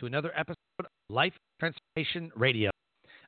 [0.00, 2.70] to another episode of Life Transformation Radio.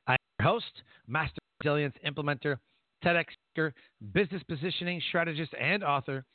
[0.07, 2.57] I'm your host, Master Resilience Implementer,
[3.05, 3.75] TEDx speaker,
[4.11, 6.25] business positioning strategist, and author,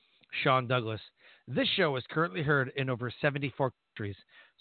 [0.44, 1.00] Sean Douglas.
[1.48, 4.14] This show is currently heard in over 74 countries.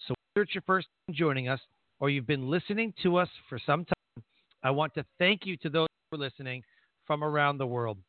[0.08, 1.60] So, whether it's your first time joining us
[2.00, 4.24] or you've been listening to us for some time,
[4.64, 6.64] I want to thank you to those who are listening
[7.06, 8.00] from around the world.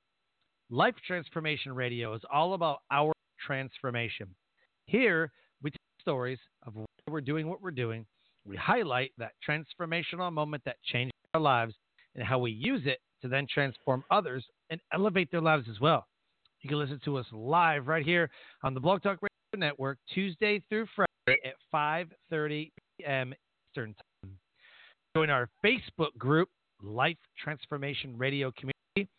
[0.71, 3.13] Life Transformation Radio is all about our
[3.47, 4.35] transformation.
[4.87, 5.31] Here,
[5.63, 6.73] we tell stories of
[7.09, 8.07] we're doing what we're doing.
[8.45, 11.75] We highlight that transformational moment that changed our lives
[12.15, 16.07] and how we use it to then transform others and elevate their lives as well.
[16.63, 18.31] You can listen to us live right here
[18.63, 23.35] on the Blog Talk Radio Network Tuesday through Friday at 5:30 p.m.
[23.71, 24.33] Eastern Time.
[25.17, 26.49] Join our Facebook group,
[26.83, 29.13] Life Transformation Radio Community.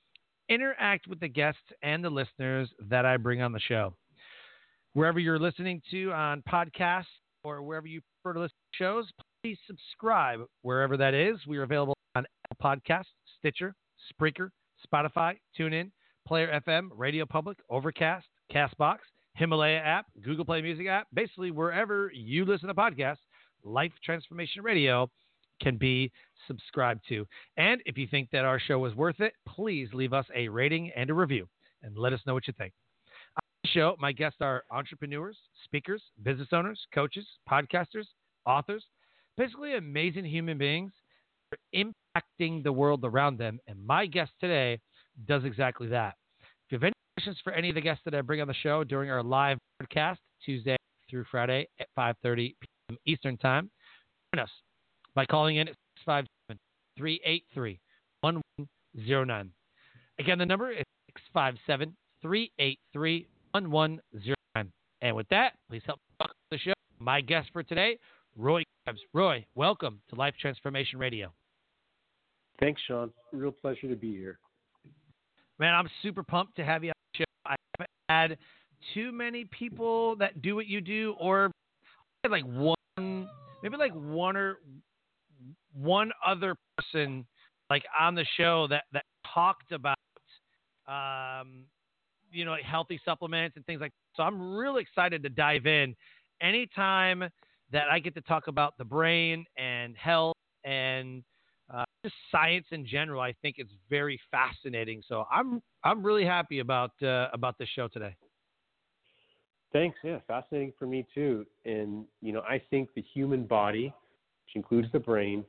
[0.49, 3.93] Interact with the guests and the listeners that I bring on the show
[4.93, 7.05] wherever you're listening to on podcasts
[7.43, 9.09] or wherever you prefer to listen to shows,
[9.43, 11.37] please subscribe wherever that is.
[11.47, 13.05] We are available on Apple Podcasts,
[13.37, 13.75] Stitcher,
[14.11, 14.49] Spreaker,
[14.85, 15.91] Spotify, TuneIn,
[16.27, 18.97] Player FM, Radio Public, Overcast, Castbox,
[19.35, 23.17] Himalaya app, Google Play Music app, basically wherever you listen to podcasts,
[23.63, 25.09] Life Transformation Radio
[25.61, 26.11] can be
[26.47, 27.25] subscribed to.
[27.57, 30.91] And if you think that our show is worth it, please leave us a rating
[30.95, 31.47] and a review
[31.83, 32.73] and let us know what you think
[33.73, 38.05] show, my guests are entrepreneurs, speakers, business owners, coaches, podcasters,
[38.45, 38.85] authors,
[39.37, 40.91] basically amazing human beings
[41.73, 43.59] impacting the world around them.
[43.67, 44.79] And my guest today
[45.27, 46.15] does exactly that.
[46.41, 48.53] If you have any questions for any of the guests that I bring on the
[48.53, 50.77] show during our live broadcast, Tuesday
[51.09, 52.97] through Friday at 5.30 p.m.
[53.05, 53.69] Eastern Time,
[54.33, 54.51] join us
[55.15, 55.75] by calling in at
[56.99, 57.79] 657-383-1109.
[60.19, 60.83] Again, the number is
[61.33, 64.71] 657 383 1109.
[65.01, 65.99] And with that, please help
[66.51, 66.73] the show.
[66.99, 67.97] My guest for today,
[68.35, 68.99] Roy Krebs.
[69.13, 71.31] Roy, welcome to Life Transformation Radio.
[72.59, 73.11] Thanks, Sean.
[73.31, 74.39] Real pleasure to be here.
[75.59, 77.25] Man, I'm super pumped to have you on the show.
[77.45, 78.37] I haven't had
[78.93, 81.51] too many people that do what you do, or
[82.29, 83.27] like one,
[83.63, 84.57] maybe like one or
[85.73, 87.25] one other person
[87.69, 89.97] like on the show that that talked about
[90.87, 91.65] um,
[92.31, 94.17] you know, healthy supplements and things like that.
[94.17, 95.95] So I'm really excited to dive in.
[96.41, 97.29] Anytime
[97.71, 101.23] that I get to talk about the brain and health and
[101.73, 105.03] uh, just science in general, I think it's very fascinating.
[105.07, 108.15] So I'm I'm really happy about uh, about this show today.
[109.71, 109.97] Thanks.
[110.03, 111.45] Yeah, fascinating for me too.
[111.65, 113.93] And you know, I think the human body,
[114.45, 115.45] which includes the brain,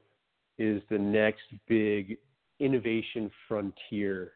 [0.59, 2.19] is the next big
[2.59, 4.33] innovation frontier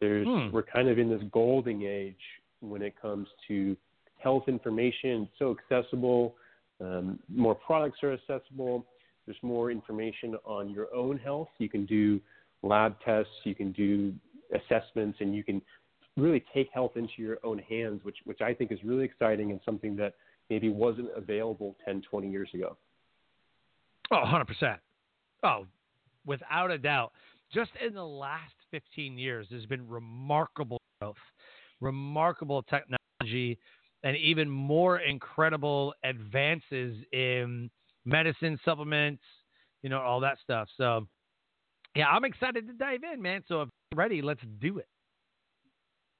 [0.00, 0.50] there's hmm.
[0.50, 2.16] we're kind of in this golden age
[2.60, 3.76] when it comes to
[4.18, 5.28] health information.
[5.28, 6.34] It's so accessible.
[6.80, 8.86] Um, more products are accessible.
[9.26, 11.48] There's more information on your own health.
[11.58, 12.20] You can do
[12.62, 13.32] lab tests.
[13.44, 14.14] You can do
[14.54, 15.62] assessments, and you can
[16.16, 19.60] really take health into your own hands, which which I think is really exciting and
[19.64, 20.14] something that
[20.48, 22.76] maybe wasn't available 10, 20 years ago.
[24.10, 24.78] Oh, 100%.
[25.44, 25.64] Oh,
[26.26, 27.12] without a doubt.
[27.54, 31.16] Just in the last 15 years, there's been remarkable growth,
[31.80, 33.58] remarkable technology,
[34.02, 37.70] and even more incredible advances in
[38.04, 39.22] medicine, supplements,
[39.82, 40.68] you know, all that stuff.
[40.76, 41.06] So,
[41.94, 43.42] yeah, I'm excited to dive in, man.
[43.48, 44.88] So, if you're ready, let's do it.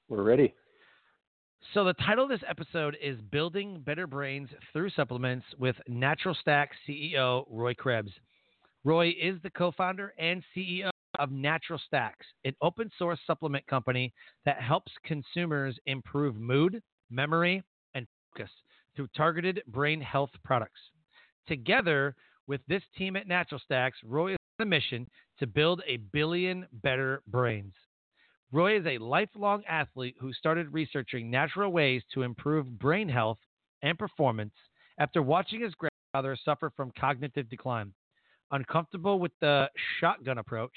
[0.09, 0.53] We're ready.
[1.73, 6.71] So, the title of this episode is Building Better Brains Through Supplements with Natural Stack
[6.87, 8.11] CEO Roy Krebs.
[8.83, 14.13] Roy is the co founder and CEO of Natural Stacks, an open source supplement company
[14.45, 17.63] that helps consumers improve mood, memory,
[17.95, 18.51] and focus
[18.95, 20.79] through targeted brain health products.
[21.47, 22.15] Together
[22.47, 25.07] with this team at Natural Stacks, Roy is on a mission
[25.39, 27.73] to build a billion better brains.
[28.51, 33.37] Roy is a lifelong athlete who started researching natural ways to improve brain health
[33.81, 34.53] and performance
[34.99, 37.93] after watching his grandfather suffer from cognitive decline.
[38.51, 39.69] Uncomfortable with the
[39.99, 40.73] shotgun approach,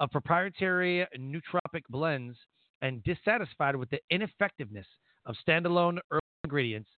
[0.00, 2.36] of proprietary nootropic blends
[2.82, 4.86] and dissatisfied with the ineffectiveness
[5.26, 6.90] of standalone herbal ingredients,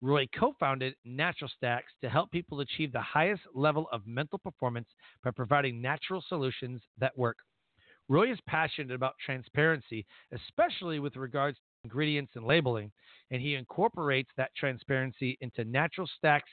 [0.00, 4.88] Roy co founded Natural Stacks to help people achieve the highest level of mental performance
[5.22, 7.38] by providing natural solutions that work.
[8.08, 12.92] Roy is passionate about transparency, especially with regards to ingredients and labeling,
[13.30, 16.50] and he incorporates that transparency into Natural Stacks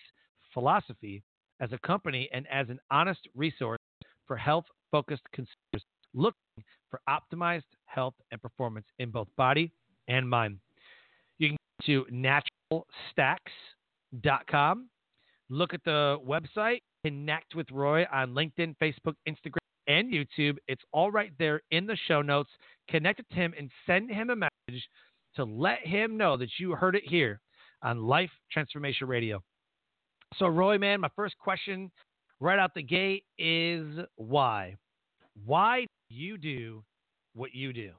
[0.53, 1.23] philosophy
[1.59, 3.79] as a company and as an honest resource
[4.27, 9.71] for health focused consumers looking for optimized health and performance in both body
[10.07, 10.59] and mind.
[11.37, 12.05] You can go to
[13.17, 14.89] naturalstacks.com,
[15.49, 19.57] look at the website, connect with Roy on LinkedIn, Facebook, Instagram,
[19.87, 20.57] and YouTube.
[20.67, 22.51] It's all right there in the show notes.
[22.89, 24.87] Connect with him and send him a message
[25.35, 27.39] to let him know that you heard it here
[27.81, 29.41] on Life Transformation Radio.
[30.37, 31.91] So, Roy, man, my first question
[32.41, 33.85] right out the gate is
[34.17, 34.75] why?
[35.45, 36.83] Why do you do
[37.33, 37.91] what you do?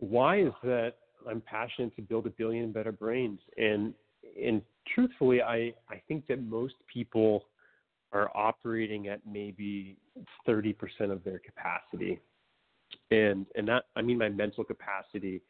[0.00, 0.94] Why is that
[1.28, 3.94] I'm passionate to build a billion better brains, and
[4.42, 4.62] and
[4.92, 7.44] truthfully, I I think that most people
[8.12, 9.96] are operating at maybe
[10.46, 10.74] 30%
[11.10, 12.18] of their capacity,
[13.12, 15.40] and and that I mean my mental capacity,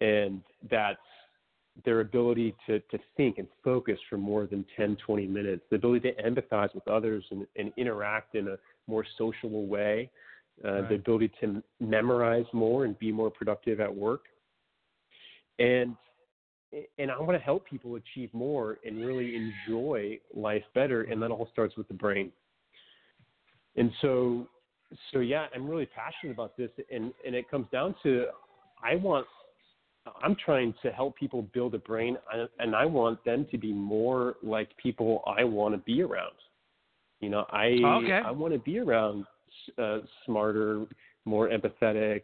[0.00, 0.98] and that's
[1.84, 6.12] their ability to, to think and focus for more than 10, 20 minutes, the ability
[6.12, 10.10] to empathize with others and, and interact in a more sociable way,
[10.64, 10.88] uh, right.
[10.88, 14.22] the ability to memorize more and be more productive at work.
[15.58, 15.96] And
[16.98, 21.04] and I want to help people achieve more and really enjoy life better.
[21.04, 22.30] And that all starts with the brain.
[23.76, 24.48] And so,
[25.12, 26.70] so yeah, I'm really passionate about this.
[26.92, 28.26] And, and it comes down to,
[28.82, 29.26] I want
[30.22, 32.16] I'm trying to help people build a brain,
[32.58, 36.34] and I want them to be more like people I want to be around.
[37.20, 38.20] You know, I okay.
[38.24, 39.24] I want to be around
[39.76, 40.86] uh, smarter,
[41.24, 42.22] more empathetic,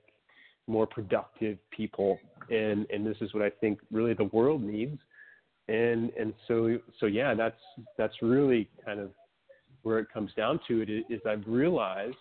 [0.66, 2.18] more productive people,
[2.50, 4.98] and and this is what I think really the world needs.
[5.68, 7.60] And and so so yeah, that's
[7.96, 9.10] that's really kind of
[9.82, 12.16] where it comes down to it is I've realized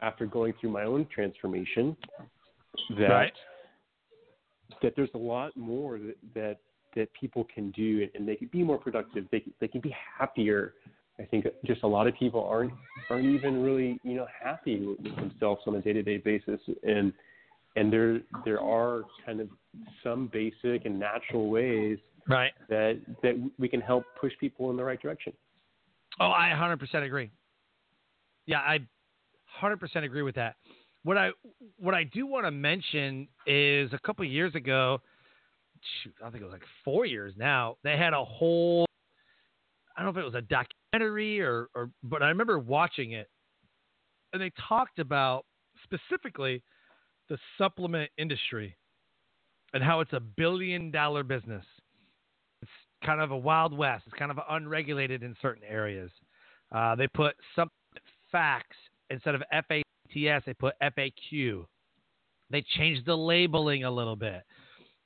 [0.00, 1.96] after going through my own transformation
[2.98, 3.32] that right
[4.82, 6.56] that there's a lot more that that,
[6.96, 9.26] that people can do and they can be more productive.
[9.30, 10.74] They they can be happier.
[11.18, 12.72] I think just a lot of people aren't
[13.10, 16.60] aren't even really you know happy with, with themselves on a day to day basis
[16.82, 17.12] and
[17.76, 19.48] and there there are kind of
[20.02, 24.84] some basic and natural ways right that that we can help push people in the
[24.84, 25.32] right direction.
[26.18, 27.30] Oh, I 100% agree.
[28.46, 28.80] Yeah, I
[29.62, 30.56] 100% agree with that.
[31.02, 31.30] What I
[31.78, 35.00] what I do want to mention is a couple years ago,
[36.02, 37.76] shoot, I think it was like four years now.
[37.82, 38.86] They had a whole,
[39.96, 43.28] I don't know if it was a documentary or, or but I remember watching it,
[44.32, 45.46] and they talked about
[45.84, 46.62] specifically
[47.28, 48.76] the supplement industry
[49.72, 51.64] and how it's a billion dollar business.
[52.60, 52.70] It's
[53.04, 54.04] kind of a wild west.
[54.06, 56.10] It's kind of unregulated in certain areas.
[56.72, 57.68] Uh, they put some
[58.30, 58.76] facts
[59.10, 59.82] instead of FA
[60.14, 61.64] They put FAQ.
[62.50, 64.42] They changed the labeling a little bit,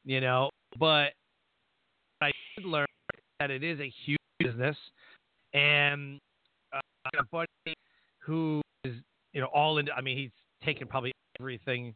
[0.04, 0.48] you know,
[0.78, 1.12] but
[2.20, 2.86] I did learn
[3.38, 4.76] that it is a huge business.
[5.52, 6.18] And
[6.74, 6.80] uh,
[7.18, 7.74] a buddy
[8.18, 8.94] who is,
[9.32, 10.30] you know, all into, I mean, he's
[10.64, 11.94] taken probably everything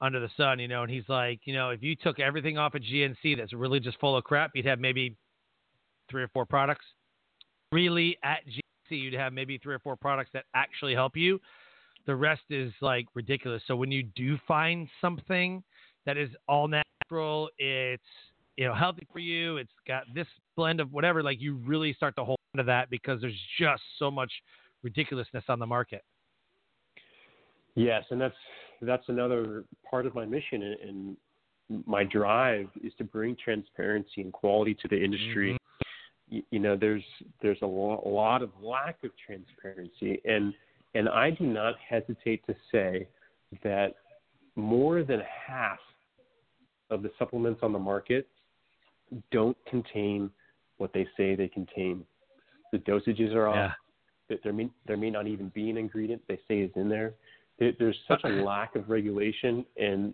[0.00, 2.74] under the sun, you know, and he's like, you know, if you took everything off
[2.74, 5.16] of GNC that's really just full of crap, you'd have maybe
[6.10, 6.84] three or four products.
[7.72, 11.40] Really, at GNC, you'd have maybe three or four products that actually help you
[12.08, 13.62] the rest is like ridiculous.
[13.66, 15.62] So when you do find something
[16.06, 18.02] that is all natural, it's
[18.56, 22.16] you know healthy for you, it's got this blend of whatever, like you really start
[22.16, 24.32] to hold on to that because there's just so much
[24.82, 26.02] ridiculousness on the market.
[27.74, 28.34] Yes, and that's
[28.80, 31.16] that's another part of my mission and,
[31.84, 35.52] my drive is to bring transparency and quality to the industry.
[35.52, 36.36] Mm-hmm.
[36.36, 37.02] You, you, know, there's
[37.42, 40.54] there's a, lo- a lot of lack of transparency and
[40.94, 43.08] and I do not hesitate to say
[43.62, 43.94] that
[44.56, 45.78] more than half
[46.90, 48.26] of the supplements on the market
[49.30, 50.30] don't contain
[50.78, 52.04] what they say they contain.
[52.72, 53.72] The dosages are off.
[54.30, 54.36] Yeah.
[54.44, 57.14] There may, there may not even be an ingredient they say is in there.
[57.58, 60.12] there there's such a lack of regulation and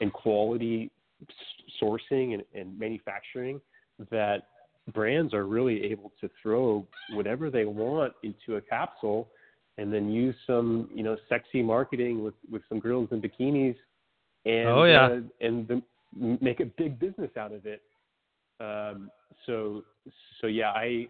[0.00, 0.90] and quality
[1.80, 3.60] sourcing and, and manufacturing
[4.10, 4.48] that
[4.92, 9.28] brands are really able to throw whatever they want into a capsule
[9.78, 13.76] and then use some you know sexy marketing with with some girls in bikinis
[14.44, 15.06] and oh, yeah.
[15.06, 15.82] uh, and the,
[16.40, 17.82] make a big business out of it.
[18.60, 19.10] Um,
[19.46, 19.82] so
[20.40, 21.06] so yeah i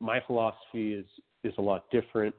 [0.00, 1.06] my philosophy is
[1.44, 2.34] is a lot different.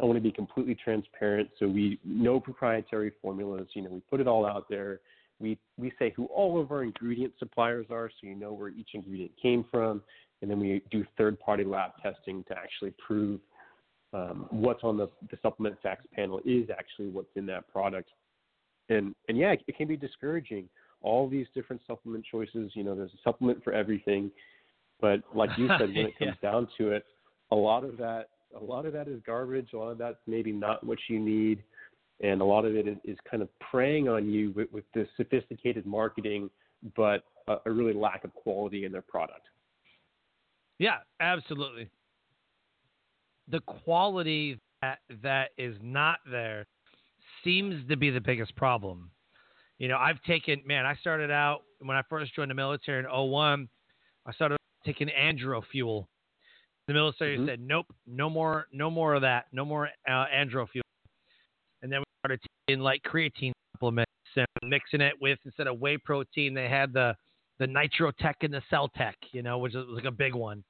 [0.00, 1.50] I want to be completely transparent.
[1.58, 3.68] So we no proprietary formulas.
[3.74, 5.00] You know we put it all out there.
[5.38, 8.90] We we say who all of our ingredient suppliers are, so you know where each
[8.94, 10.02] ingredient came from,
[10.42, 13.40] and then we do third-party lab testing to actually prove
[14.12, 18.10] um, what's on the, the supplement facts panel is actually what's in that product.
[18.88, 20.68] And and yeah, it can be discouraging.
[21.02, 24.30] All these different supplement choices, you know, there's a supplement for everything.
[25.00, 26.50] But like you said, when it comes yeah.
[26.50, 27.04] down to it,
[27.52, 29.68] a lot of that a lot of that is garbage.
[29.72, 31.62] A lot of that's maybe not what you need
[32.22, 35.08] and a lot of it is, is kind of preying on you with, with this
[35.16, 36.50] sophisticated marketing,
[36.96, 39.46] but a, a really lack of quality in their product.
[40.78, 41.88] Yeah, absolutely.
[43.50, 46.66] The quality that that is not there
[47.44, 49.10] seems to be the biggest problem.
[49.78, 53.06] You know, I've taken man, I started out when I first joined the military in
[53.10, 53.68] 01,
[54.26, 56.08] I started taking andro fuel.
[56.86, 57.46] The military mm-hmm.
[57.46, 59.46] said, "Nope, no more no more of that.
[59.52, 60.82] No more uh, andro fuel."
[61.82, 65.96] And then we started taking like creatine supplements and mixing it with instead of whey
[65.98, 67.14] protein, they had the
[67.58, 70.64] the Nitrotech and the Cell-Tech, you know, which was like a big one,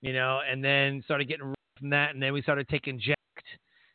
[0.00, 3.14] you know, and then started getting from that, and then we started taking Jack3d,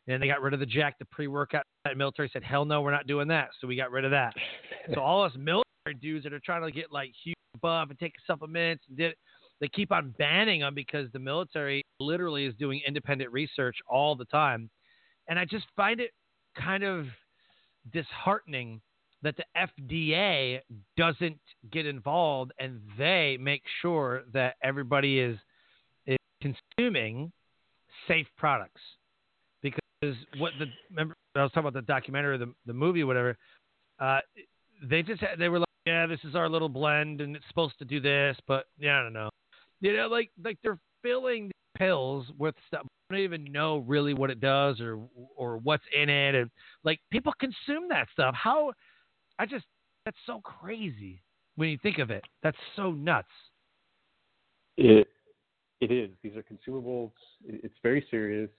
[0.07, 1.63] and they got rid of the Jack, the pre-workout.
[1.86, 4.33] The military said, "Hell no, we're not doing that," so we got rid of that.
[4.93, 8.13] so all us military dudes that are trying to get like huge buff and take
[8.27, 9.15] supplements and did,
[9.59, 14.25] they keep on banning them because the military literally is doing independent research all the
[14.25, 14.69] time,
[15.27, 16.12] and I just find it
[16.57, 17.05] kind of
[17.93, 18.81] disheartening
[19.21, 20.59] that the FDA
[20.95, 21.39] doesn't
[21.71, 25.38] get involved and they make sure that everybody is,
[26.05, 27.31] is consuming
[28.09, 28.81] safe products.
[29.61, 33.37] Because what the remember I was talking about the documentary, the the movie, whatever.
[33.99, 34.19] Uh,
[34.83, 37.85] they just they were like, yeah, this is our little blend and it's supposed to
[37.85, 39.29] do this, but yeah, I don't know.
[39.81, 44.29] You know, like like they're filling pills with stuff I don't even know really what
[44.29, 44.99] it does or
[45.35, 46.51] or what's in it, and
[46.83, 48.35] like people consume that stuff.
[48.35, 48.71] How?
[49.39, 49.65] I just
[50.05, 51.21] that's so crazy
[51.55, 52.23] when you think of it.
[52.43, 53.27] That's so nuts.
[54.77, 55.07] It
[55.81, 56.09] it is.
[56.24, 57.12] These are consumables.
[57.48, 58.50] It's very serious,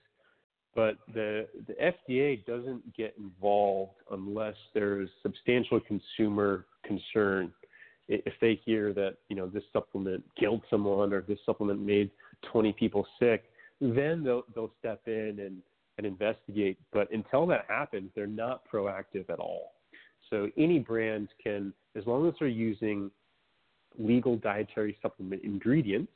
[0.74, 7.52] but the the FDA doesn't get involved unless there's substantial consumer concern.
[8.08, 12.10] If they hear that you know this supplement killed someone or this supplement made
[12.50, 13.44] 20 people sick,
[13.80, 15.62] then they'll they'll step in and
[15.98, 16.78] and investigate.
[16.92, 19.72] But until that happens, they're not proactive at all.
[20.30, 23.10] So any brand can, as long as they're using
[23.98, 26.12] legal dietary supplement ingredients,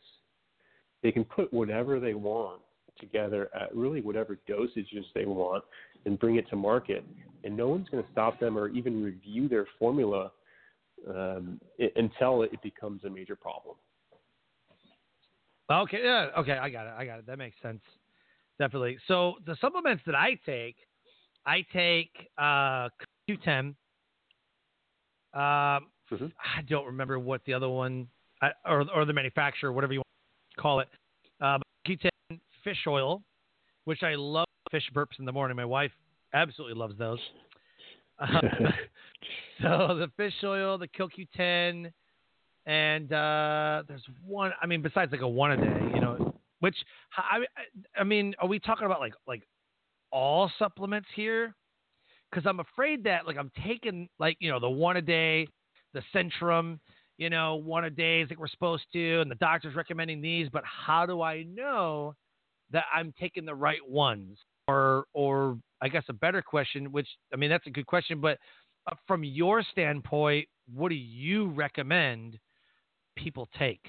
[1.04, 2.62] they can put whatever they want
[2.98, 5.62] together at really whatever dosages they want
[6.06, 7.04] and bring it to market.
[7.44, 10.32] And no one's going to stop them or even review their formula
[11.08, 13.76] um, it, until it becomes a major problem.
[15.70, 16.94] Okay, yeah, okay, I got it.
[16.96, 17.26] I got it.
[17.26, 17.80] That makes sense.
[18.58, 18.96] Definitely.
[19.06, 20.76] So the supplements that I take,
[21.44, 22.88] I take uh,
[23.28, 23.58] Q10.
[23.58, 23.74] Um,
[25.34, 26.26] mm-hmm.
[26.56, 28.08] I don't remember what the other one,
[28.40, 30.03] I, or or the manufacturer, whatever you want
[30.64, 30.88] call it.
[31.42, 33.22] Uh, Q10 fish oil,
[33.84, 35.56] which I love fish burps in the morning.
[35.58, 35.90] My wife
[36.32, 37.18] absolutely loves those.
[38.18, 38.40] Uh,
[39.62, 41.92] so the fish oil, the CoQ10,
[42.64, 44.52] and uh, there's one.
[44.62, 46.76] I mean, besides like a one a day, you know, which
[47.14, 47.40] I,
[48.00, 49.42] I mean, are we talking about like like
[50.10, 51.54] all supplements here?
[52.30, 55.46] Because I'm afraid that like I'm taking like you know the one a day,
[55.92, 56.78] the Centrum,
[57.16, 60.48] you know, one a day is like we're supposed to, and the doctor's recommending these.
[60.52, 62.14] But how do I know
[62.72, 64.38] that I'm taking the right ones?
[64.66, 68.38] Or or I guess a better question, which I mean that's a good question, but
[68.90, 72.38] uh, from your standpoint, what do you recommend
[73.16, 73.84] people take?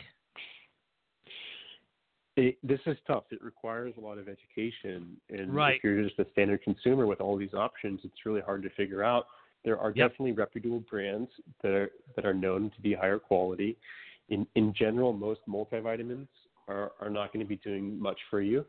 [2.37, 3.23] It, this is tough.
[3.31, 5.77] It requires a lot of education, and right.
[5.77, 9.03] if you're just a standard consumer with all these options, it's really hard to figure
[9.03, 9.27] out.
[9.65, 10.11] There are yep.
[10.11, 11.29] definitely reputable brands
[11.63, 13.75] that are that are known to be higher quality.
[14.29, 16.27] In in general, most multivitamins
[16.67, 18.63] are are not going to be doing much for you.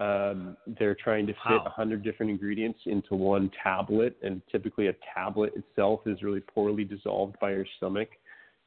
[0.00, 1.72] Um, they're trying to fit a wow.
[1.76, 7.38] hundred different ingredients into one tablet, and typically a tablet itself is really poorly dissolved
[7.38, 8.08] by your stomach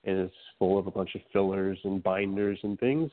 [0.06, 3.12] and is full of a bunch of fillers and binders and things.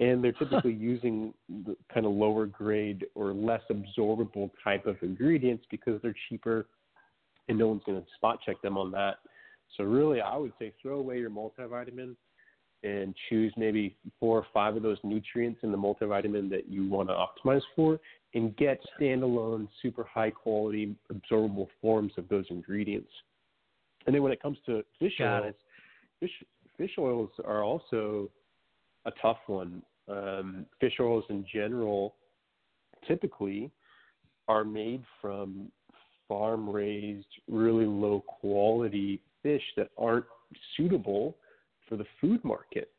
[0.00, 5.64] And they're typically using the kind of lower grade or less absorbable type of ingredients
[5.70, 6.66] because they're cheaper
[7.50, 9.16] and no one's going to spot check them on that.
[9.76, 12.16] So, really, I would say throw away your multivitamin
[12.82, 17.08] and choose maybe four or five of those nutrients in the multivitamin that you want
[17.08, 18.00] to optimize for
[18.34, 23.10] and get standalone, super high quality, absorbable forms of those ingredients.
[24.06, 25.56] And then when it comes to fish Got oils, it
[26.20, 26.44] fish
[26.78, 28.30] fish oils are also
[29.04, 29.82] a tough one.
[30.08, 32.14] Um, fish oils in general
[33.06, 33.70] typically
[34.48, 35.70] are made from
[36.30, 40.26] farm raised, really low quality fish that aren't
[40.76, 41.36] suitable
[41.88, 42.92] for the food market,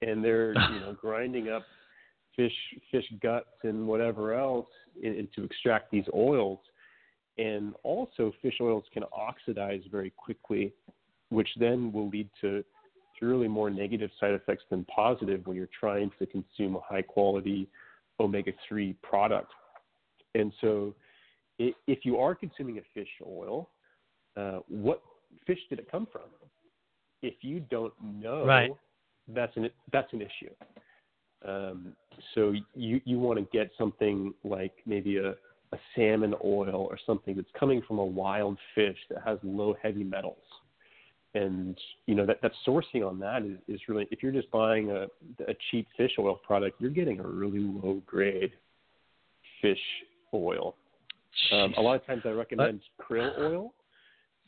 [0.00, 1.62] and they're you know grinding up
[2.34, 2.54] fish
[2.90, 4.68] fish guts and whatever else
[5.02, 6.58] in, in, to extract these oils.
[7.36, 10.72] And also, fish oils can oxidize very quickly,
[11.28, 12.64] which then will lead to,
[13.20, 17.02] to really more negative side effects than positive when you're trying to consume a high
[17.02, 17.68] quality
[18.18, 19.52] omega 3 product.
[20.34, 20.94] And so,
[21.58, 23.68] if you are consuming a fish oil,
[24.36, 25.02] uh, what
[25.46, 26.22] fish did it come from?
[27.22, 28.70] If you don't know, right.
[29.28, 30.54] that's an that's an issue.
[31.44, 31.92] Um,
[32.34, 37.36] so you you want to get something like maybe a, a salmon oil or something
[37.36, 40.42] that's coming from a wild fish that has low heavy metals.
[41.34, 44.90] And you know that that sourcing on that is, is really if you're just buying
[44.90, 45.06] a,
[45.46, 48.52] a cheap fish oil product, you're getting a really low grade
[49.60, 49.78] fish
[50.32, 50.76] oil.
[51.52, 53.74] Um, a lot of times I recommend krill oil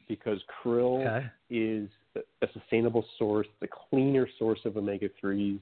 [0.09, 1.27] because krill okay.
[1.51, 5.61] is a sustainable source, the cleaner source of omega 3s.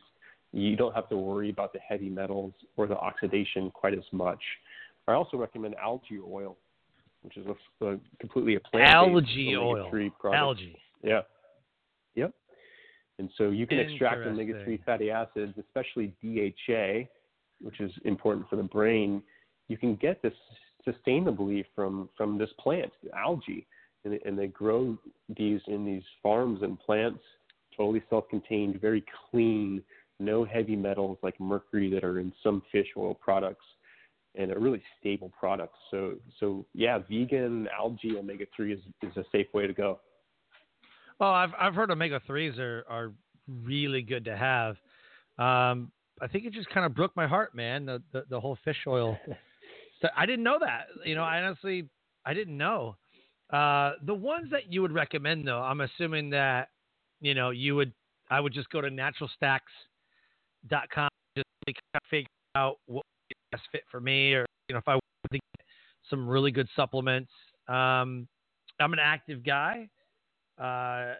[0.52, 4.40] You don't have to worry about the heavy metals or the oxidation quite as much.
[5.06, 6.56] I also recommend algae oil,
[7.22, 9.90] which is a, a completely a plant algae oil.
[9.90, 10.34] Product.
[10.34, 10.78] Algae.
[11.02, 11.20] Yeah.
[12.14, 12.34] Yep.
[13.18, 17.08] And so you can extract omega 3 fatty acids, especially DHA,
[17.60, 19.22] which is important for the brain.
[19.68, 20.32] You can get this
[20.88, 23.66] sustainably from from this plant, algae,
[24.04, 24.96] and, and they grow
[25.36, 27.20] these in these farms and plants,
[27.76, 29.82] totally self-contained, very clean,
[30.18, 33.64] no heavy metals like mercury that are in some fish oil products,
[34.34, 35.74] and a really stable product.
[35.90, 40.00] So so yeah, vegan algae omega three is is a safe way to go.
[41.20, 43.12] Well, I've I've heard omega threes are are
[43.64, 44.76] really good to have.
[45.38, 47.86] Um, I think it just kind of broke my heart, man.
[47.86, 49.18] The the, the whole fish oil
[50.00, 50.86] So I didn't know that.
[51.04, 51.88] You know, I honestly
[52.24, 52.96] I didn't know.
[53.50, 56.68] Uh, the ones that you would recommend, though, I'm assuming that
[57.20, 57.92] you know you would.
[58.30, 63.04] I would just go to naturalstacks.com just to kind of figure out what
[63.50, 65.66] best fit for me, or you know, if I want to get
[66.10, 67.30] some really good supplements.
[67.68, 68.28] Um,
[68.80, 69.88] I'm an active guy.
[70.58, 71.14] Uh,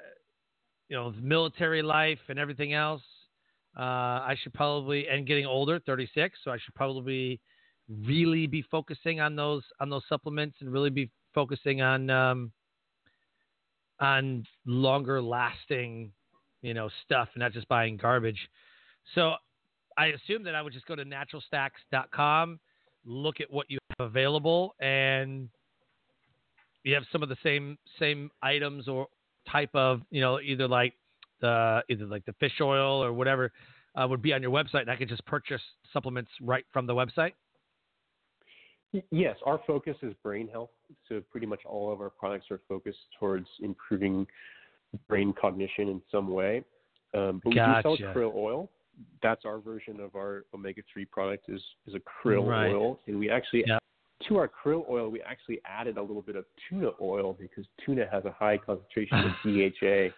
[0.88, 3.02] you know, military life and everything else.
[3.78, 7.40] Uh, I should probably and getting older, 36, so I should probably
[7.88, 12.52] really be focusing on those on those supplements and really be focusing on um,
[14.00, 16.12] on longer lasting,
[16.62, 18.48] you know, stuff and not just buying garbage.
[19.14, 19.34] So
[19.96, 22.60] I assume that I would just go to naturalstacks.com,
[23.04, 25.48] look at what you have available, and
[26.84, 29.08] you have some of the same same items or
[29.50, 30.94] type of, you know, either like
[31.40, 33.52] the either like the fish oil or whatever
[33.94, 36.94] uh, would be on your website, and I could just purchase supplements right from the
[36.94, 37.32] website.
[39.10, 40.70] Yes, our focus is brain health.
[41.08, 44.26] So pretty much all of our products are focused towards improving
[45.08, 46.64] brain cognition in some way.
[47.14, 47.88] Um, but gotcha.
[47.88, 48.70] we do sell krill oil.
[49.22, 52.72] That's our version of our omega three product is is a krill right.
[52.72, 53.80] oil, and we actually yep.
[54.26, 58.06] to our krill oil we actually added a little bit of tuna oil because tuna
[58.10, 60.12] has a high concentration of DHA.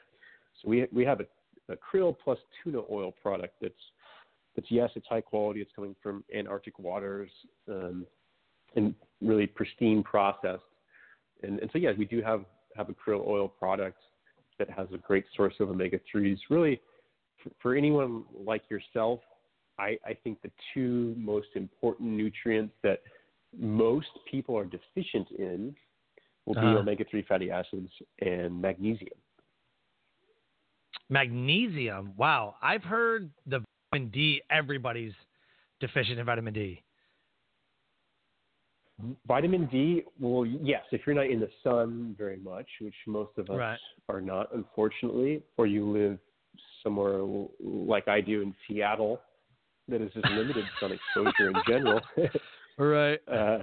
[0.62, 1.26] So we we have a,
[1.70, 3.74] a krill plus tuna oil product that's
[4.56, 5.60] that's yes, it's high quality.
[5.60, 7.30] It's coming from Antarctic waters.
[7.68, 8.06] Um,
[8.76, 10.62] and really pristine processed.
[11.42, 12.44] And, and so, yeah, we do have,
[12.76, 13.98] have a krill oil product
[14.58, 16.38] that has a great source of omega 3s.
[16.48, 16.80] Really,
[17.42, 19.20] for, for anyone like yourself,
[19.78, 23.00] I, I think the two most important nutrients that
[23.58, 25.74] most people are deficient in
[26.46, 29.08] will be uh, omega 3 fatty acids and magnesium.
[31.08, 32.12] Magnesium.
[32.16, 32.54] Wow.
[32.62, 35.12] I've heard the vitamin D, everybody's
[35.80, 36.82] deficient in vitamin D.
[39.26, 43.48] Vitamin D, well, yes, if you're not in the sun very much, which most of
[43.50, 43.78] us right.
[44.08, 46.18] are not, unfortunately, or you live
[46.82, 47.20] somewhere
[47.60, 49.20] like I do in Seattle,
[49.88, 52.00] that is just limited sun exposure in general.
[52.78, 53.20] right.
[53.30, 53.58] Uh,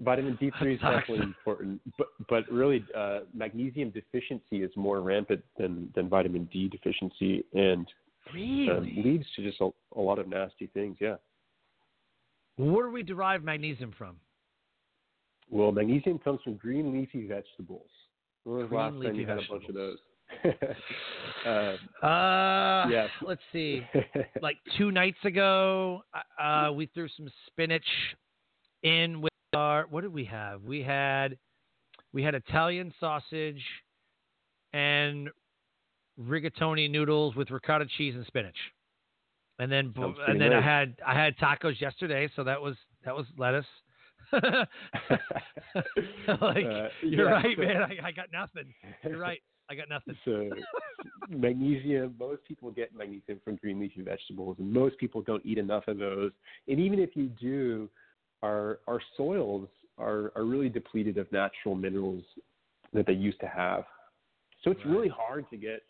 [0.00, 5.90] vitamin D3 is definitely important, but but really, uh, magnesium deficiency is more rampant than
[5.94, 7.86] than vitamin D deficiency, and
[8.34, 8.68] really?
[8.70, 10.98] uh, leads to just a, a lot of nasty things.
[11.00, 11.16] Yeah.
[12.56, 14.16] Where do we derive magnesium from?
[15.50, 17.88] Well, magnesium comes from green leafy vegetables.
[18.44, 19.48] When was the last time you had vegetables.
[19.48, 19.98] a bunch of those?
[21.46, 23.08] uh, uh, yes.
[23.22, 23.82] Let's see.
[24.42, 26.02] like two nights ago,
[26.40, 27.86] uh, we threw some spinach
[28.82, 29.86] in with our.
[29.88, 30.62] What did we have?
[30.62, 31.38] We had
[32.12, 33.62] we had Italian sausage
[34.72, 35.28] and
[36.20, 38.56] rigatoni noodles with ricotta cheese and spinach.
[39.58, 40.62] And then and then nice.
[40.62, 43.66] I had I had tacos yesterday, so that was that was lettuce.
[46.40, 47.82] like uh, you're yeah, right, so, man.
[47.82, 48.72] I, I, got nothing.
[49.04, 49.42] You're right.
[49.70, 50.16] I got nothing.
[50.24, 50.50] So
[51.28, 55.88] magnesium, most people get magnesium from green leafy vegetables, and most people don't eat enough
[55.88, 56.32] of those.
[56.68, 57.88] And even if you do,
[58.42, 62.22] our our soils are are really depleted of natural minerals
[62.92, 63.84] that they used to have.
[64.62, 64.94] So it's Right.
[64.94, 65.82] really hard to get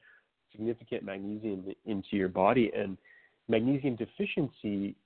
[0.53, 2.97] significant magnesium into your body, and
[3.49, 4.97] magnesium deficiency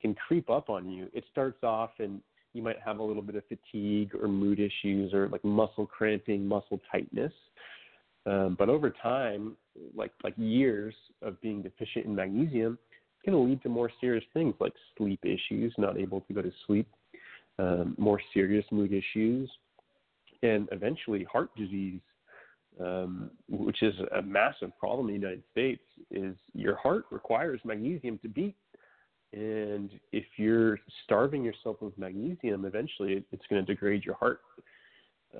[0.00, 1.08] can creep up on you.
[1.12, 2.20] It starts off and
[2.56, 6.46] you might have a little bit of fatigue or mood issues or like muscle cramping,
[6.46, 7.32] muscle tightness.
[8.24, 9.56] Um, but over time,
[9.94, 14.24] like like years of being deficient in magnesium, it's going to lead to more serious
[14.34, 16.88] things like sleep issues, not able to go to sleep,
[17.58, 19.50] um, more serious mood issues,
[20.42, 22.00] and eventually heart disease,
[22.80, 25.82] um, which is a massive problem in the United States.
[26.10, 28.56] Is your heart requires magnesium to beat,
[29.36, 34.40] and if you're starving yourself of magnesium, eventually it, it's going to degrade your heart.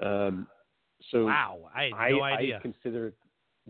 [0.02, 0.46] Um,
[1.10, 2.58] so Wow, I I, no idea.
[2.58, 3.14] I consider it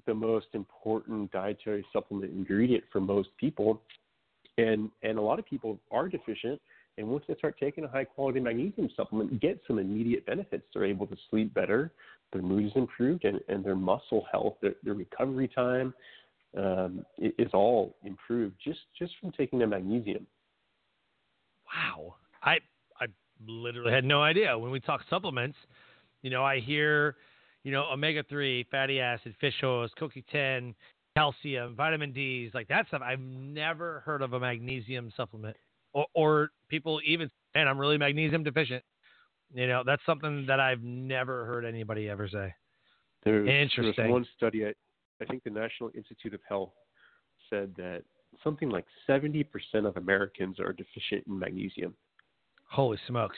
[0.05, 3.81] the most important dietary supplement ingredient for most people,
[4.59, 6.61] and and a lot of people are deficient.
[6.99, 10.65] And once they start taking a high quality magnesium supplement, get some immediate benefits.
[10.73, 11.93] They're able to sleep better,
[12.33, 15.93] their mood is improved, and, and their muscle health, their, their recovery time
[16.57, 20.27] um, is all improved just just from taking the magnesium.
[21.66, 22.59] Wow, I
[23.01, 23.07] I
[23.47, 24.57] literally had no idea.
[24.59, 25.57] When we talk supplements,
[26.23, 27.16] you know, I hear,
[27.64, 30.75] you know, omega three, fatty acid, fish oils, CoQ10,
[31.16, 33.03] calcium, vitamin D's, like that stuff.
[33.03, 35.57] I've never heard of a magnesium supplement,
[35.92, 38.83] or, or people even, and I'm really magnesium deficient.
[39.55, 42.53] You know, that's something that I've never heard anybody ever say.
[43.25, 43.95] There's, Interesting.
[43.97, 44.73] There's one study, I,
[45.20, 46.72] I think the National Institute of Health
[47.48, 48.02] said that
[48.44, 49.46] something like 70%
[49.85, 51.94] of Americans are deficient in magnesium.
[52.68, 53.37] Holy smokes.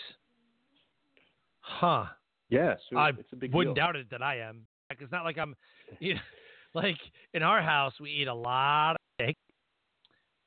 [1.60, 2.06] Huh.
[2.48, 3.84] Yeah, so I it's a big wouldn't deal.
[3.84, 4.66] doubt it that I am.
[4.90, 5.54] Like, it's not like I'm,
[6.00, 6.20] you know,
[6.74, 6.96] like
[7.34, 9.36] in our house we eat a lot of steak,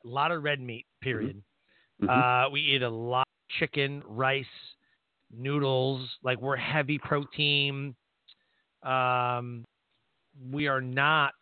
[0.04, 0.86] a lot of red meat.
[1.02, 1.41] Period.
[2.02, 2.46] Mhm.
[2.48, 4.46] Uh, we eat a lot of chicken, rice,
[5.32, 6.10] noodles.
[6.24, 7.96] Like we're heavy protein.
[8.82, 9.63] Um,
[10.52, 11.34] we are not.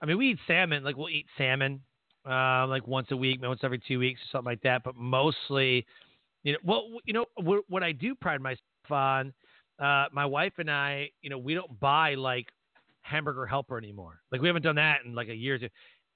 [0.00, 0.82] I mean, we eat salmon.
[0.82, 1.80] Like we'll eat salmon,
[2.28, 4.82] uh, like once a week, once every two weeks, or something like that.
[4.84, 5.86] But mostly,
[6.42, 8.60] you know, well, you know, what, I do pride myself
[8.90, 9.32] on,
[9.78, 12.46] uh, my wife and I, you know, we don't buy like
[13.02, 14.20] hamburger helper anymore.
[14.30, 15.58] Like we haven't done that in like a year.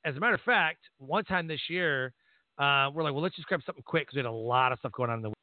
[0.05, 2.13] As a matter of fact, one time this year,
[2.59, 4.79] uh, we're like, well, let's just grab something quick because we had a lot of
[4.79, 5.35] stuff going on in the week.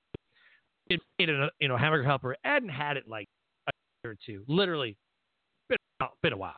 [0.89, 2.35] It made a you know hamburger helper.
[2.43, 3.27] I hadn't had it like
[3.67, 3.71] a
[4.03, 4.97] year or two, literally,
[5.69, 6.55] been a, been a while.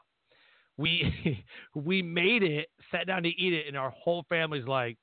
[0.77, 1.43] We
[1.75, 4.97] we made it, sat down to eat it, and our whole family's like,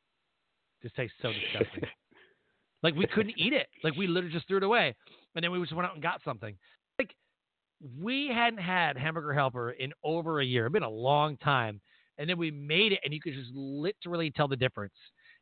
[0.82, 1.88] this tastes so disgusting.
[2.82, 3.68] Like we couldn't eat it.
[3.84, 4.92] Like we literally just threw it away,
[5.36, 6.56] and then we just went out and got something.
[6.98, 7.14] Like
[8.00, 10.64] we hadn't had hamburger helper in over a year.
[10.64, 11.80] It'd been a long time,
[12.18, 14.94] and then we made it, and you could just literally tell the difference.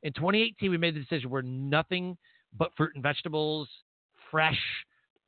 [0.02, 2.16] In 2018, we made the decision we're nothing
[2.58, 3.68] but fruit and vegetables,
[4.30, 4.60] fresh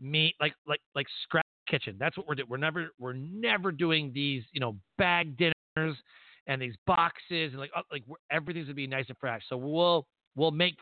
[0.01, 1.97] meat, like like like scrap kitchen.
[1.99, 2.49] That's what we're doing.
[2.49, 5.97] We're never we're never doing these you know bag dinners
[6.47, 9.43] and these boxes and like uh, like everything's gonna be nice and fresh.
[9.49, 10.07] So we'll
[10.37, 10.77] we'll make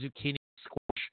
[0.00, 1.04] zucchini squash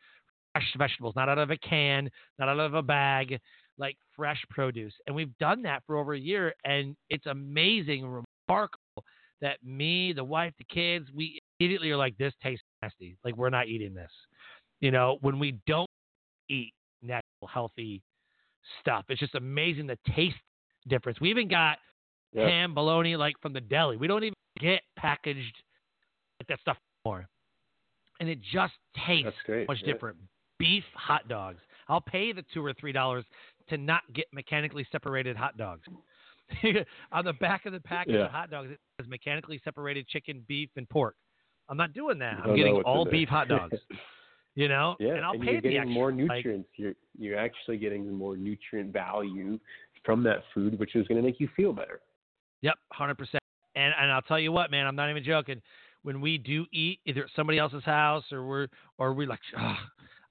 [0.53, 3.39] fresh vegetables, not out of a can, not out of a bag,
[3.77, 4.93] like fresh produce.
[5.07, 8.03] And we've done that for over a year, and it's amazing,
[8.47, 9.03] remarkable
[9.41, 13.17] that me, the wife, the kids, we immediately are like, this tastes nasty.
[13.25, 14.11] Like we're not eating this.
[14.79, 15.89] You know, when we don't
[16.49, 18.01] eat natural, healthy
[18.79, 20.35] stuff, it's just amazing the taste
[20.87, 21.19] difference.
[21.19, 21.79] We even got
[22.33, 22.47] Yeah.
[22.47, 23.97] ham, bologna, like from the deli.
[23.97, 25.55] We don't even get packaged
[26.39, 27.27] like that stuff anymore.
[28.19, 28.73] And it just
[29.05, 29.31] tastes
[29.67, 29.93] much yeah.
[29.93, 30.17] different.
[30.59, 31.61] Beef hot dogs.
[31.89, 33.25] I'll pay the two or three dollars
[33.69, 35.87] to not get mechanically separated hot dogs.
[37.11, 38.25] On the back of the package Yeah.
[38.25, 41.15] of hot dogs, it says mechanically separated chicken, beef, and pork.
[41.69, 42.39] I'm not doing that.
[42.43, 43.77] I'm getting all beef hot dogs.
[44.55, 45.93] You know, Yeah, and I'll pay you're getting extra.
[45.93, 46.69] more like- nutrients.
[46.75, 49.59] you're you're actually getting more nutrient value
[50.05, 52.01] from that food, which is going to make you feel better.
[52.61, 53.41] Yep, hundred percent.
[53.75, 55.61] And and I'll tell you what, man, I'm not even joking.
[56.03, 59.75] When we do eat, either at somebody else's house or we're or we like, oh,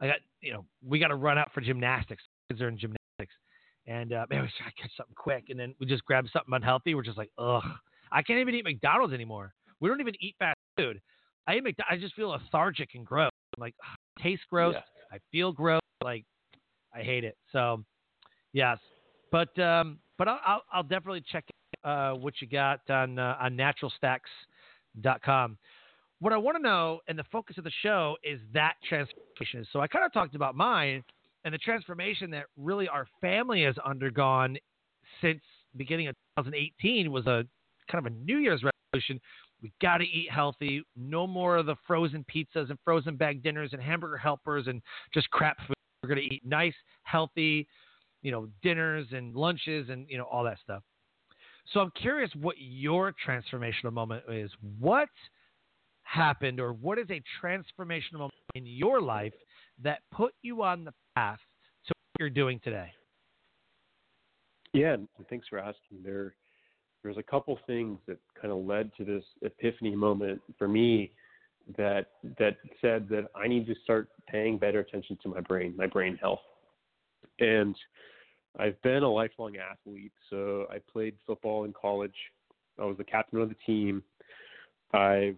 [0.01, 2.23] I got you know, we got to run out for gymnastics.
[2.49, 3.35] Kids are in gymnastics,
[3.87, 6.55] and uh, man, we try to catch something quick, and then we just grab something
[6.55, 6.95] unhealthy.
[6.95, 7.63] We're just like, ugh,
[8.13, 9.53] I can't even eat McDonald's anymore.
[9.81, 11.01] We don't even eat fast food.
[11.49, 11.91] I eat McDonald's.
[11.91, 13.31] I just feel lethargic and gross.
[13.57, 14.75] I'm like, ugh, tastes gross.
[14.75, 15.17] Yeah.
[15.17, 15.81] I feel gross.
[16.03, 16.25] Like,
[16.95, 17.37] I hate it.
[17.53, 17.85] So,
[18.53, 18.79] yes,
[19.31, 21.45] but um, but I'll I'll, I'll definitely check
[21.85, 25.59] uh, what you got on uh, on naturalstacks.com.
[26.21, 29.67] What I want to know, and the focus of the show is that transformation.
[29.73, 31.03] So I kind of talked about mine
[31.45, 34.57] and the transformation that really our family has undergone
[35.21, 35.41] since
[35.77, 37.45] beginning of 2018 was a
[37.91, 39.21] kind of a New Year's resolution.
[39.63, 40.83] We got to eat healthy.
[40.97, 44.83] No more of the frozen pizzas and frozen bag dinners and hamburger helpers and
[45.15, 45.77] just crap food.
[46.03, 47.69] We're going to eat nice, healthy,
[48.23, 50.83] you know, dinners and lunches and you know all that stuff.
[51.73, 54.51] So I'm curious what your transformational moment is.
[54.81, 55.09] What
[56.03, 59.33] happened or what is a transformational moment in your life
[59.83, 61.39] that put you on the path
[61.87, 62.91] to what you're doing today?
[64.73, 64.97] Yeah,
[65.29, 66.03] thanks for asking.
[66.03, 66.35] There,
[67.03, 71.13] there's a couple things that kind of led to this epiphany moment for me
[71.77, 72.07] that
[72.39, 76.17] that said that I need to start paying better attention to my brain, my brain
[76.21, 76.41] health.
[77.39, 77.77] And
[78.59, 82.15] I've been a lifelong athlete, so I played football in college.
[82.79, 84.03] I was the captain of the team.
[84.93, 85.37] I've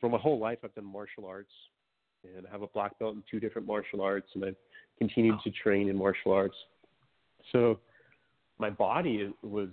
[0.00, 1.52] for my whole life I've done martial arts
[2.24, 4.56] and I have a black belt in two different martial arts and I've
[4.98, 6.56] continued to train in martial arts.
[7.52, 7.78] So
[8.58, 9.68] my body was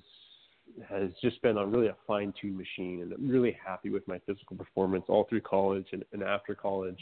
[0.89, 4.19] has just been a really a fine tuned machine and I'm really happy with my
[4.25, 6.99] physical performance all through college and, and after college.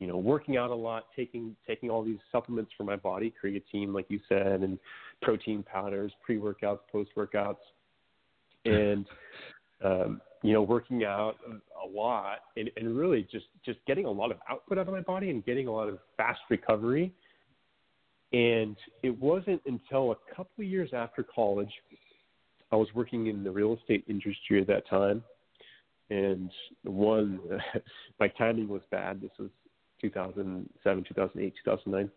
[0.00, 3.94] You know, working out a lot, taking taking all these supplements for my body, creatine,
[3.94, 4.78] like you said, and
[5.22, 7.56] protein powders, pre workouts, post workouts.
[8.64, 9.06] And
[9.84, 11.36] um, you know, working out
[11.82, 15.00] a lot and, and really just, just getting a lot of output out of my
[15.00, 17.12] body and getting a lot of fast recovery.
[18.34, 21.70] And it wasn't until a couple of years after college,
[22.74, 25.22] I was working in the real estate industry at that time.
[26.10, 26.50] And
[26.82, 27.38] one,
[28.20, 29.20] my timing was bad.
[29.20, 29.50] This was
[30.00, 32.10] 2007, 2008, 2009.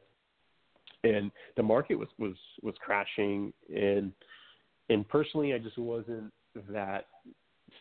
[1.03, 3.53] And the market was, was, was crashing.
[3.73, 4.11] And,
[4.89, 6.33] and personally, I just wasn't
[6.71, 7.05] that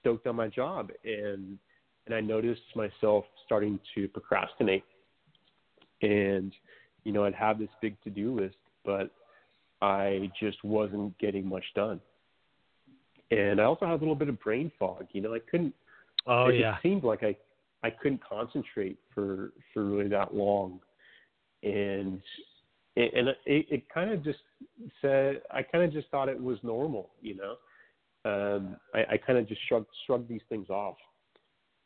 [0.00, 1.58] stoked on my job and
[2.06, 4.84] and I noticed myself starting to procrastinate.
[6.02, 6.52] And
[7.02, 9.10] you know, I'd have this big to-do list, but
[9.82, 12.00] I just wasn't getting much done.
[13.30, 15.06] And I also had a little bit of brain fog.
[15.12, 15.74] You know, I couldn't.
[16.26, 16.74] Oh it, yeah.
[16.74, 17.36] It seemed like I
[17.82, 20.80] I couldn't concentrate for for really that long,
[21.62, 22.20] and
[22.96, 24.38] and it, it kind of just
[25.02, 27.10] said I kind of just thought it was normal.
[27.20, 27.56] You know,
[28.24, 30.96] um, I, I kind of just shrugged shrugged these things off.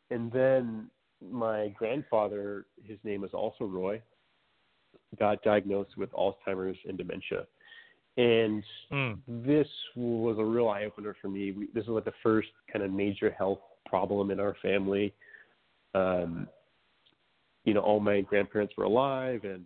[0.09, 0.89] And then
[1.21, 4.01] my grandfather, his name is also Roy,
[5.19, 7.45] got diagnosed with Alzheimer's and dementia.
[8.17, 9.17] And mm.
[9.27, 11.51] this was a real eye opener for me.
[11.51, 15.13] We, this was like the first kind of major health problem in our family.
[15.95, 16.47] Um,
[17.63, 19.65] you know, all my grandparents were alive, and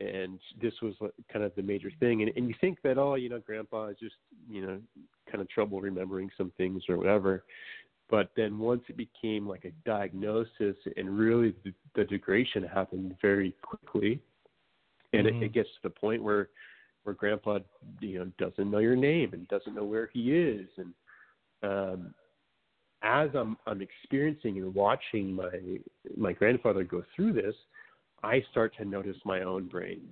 [0.00, 0.94] and this was
[1.30, 2.22] kind of the major thing.
[2.22, 4.14] And, and you think that, oh, you know, grandpa is just,
[4.48, 4.80] you know,
[5.30, 7.44] kind of trouble remembering some things or whatever.
[8.08, 13.54] But then once it became like a diagnosis and really the, the degradation happened very
[13.60, 14.20] quickly.
[15.12, 15.42] And mm-hmm.
[15.42, 16.48] it, it gets to the point where,
[17.04, 17.58] where grandpa,
[18.00, 20.68] you know, doesn't know your name and doesn't know where he is.
[20.76, 20.94] And,
[21.62, 22.14] um,
[23.02, 25.48] as I'm, I'm experiencing and watching my,
[26.16, 27.54] my grandfather go through this,
[28.22, 30.02] I start to notice my own brain.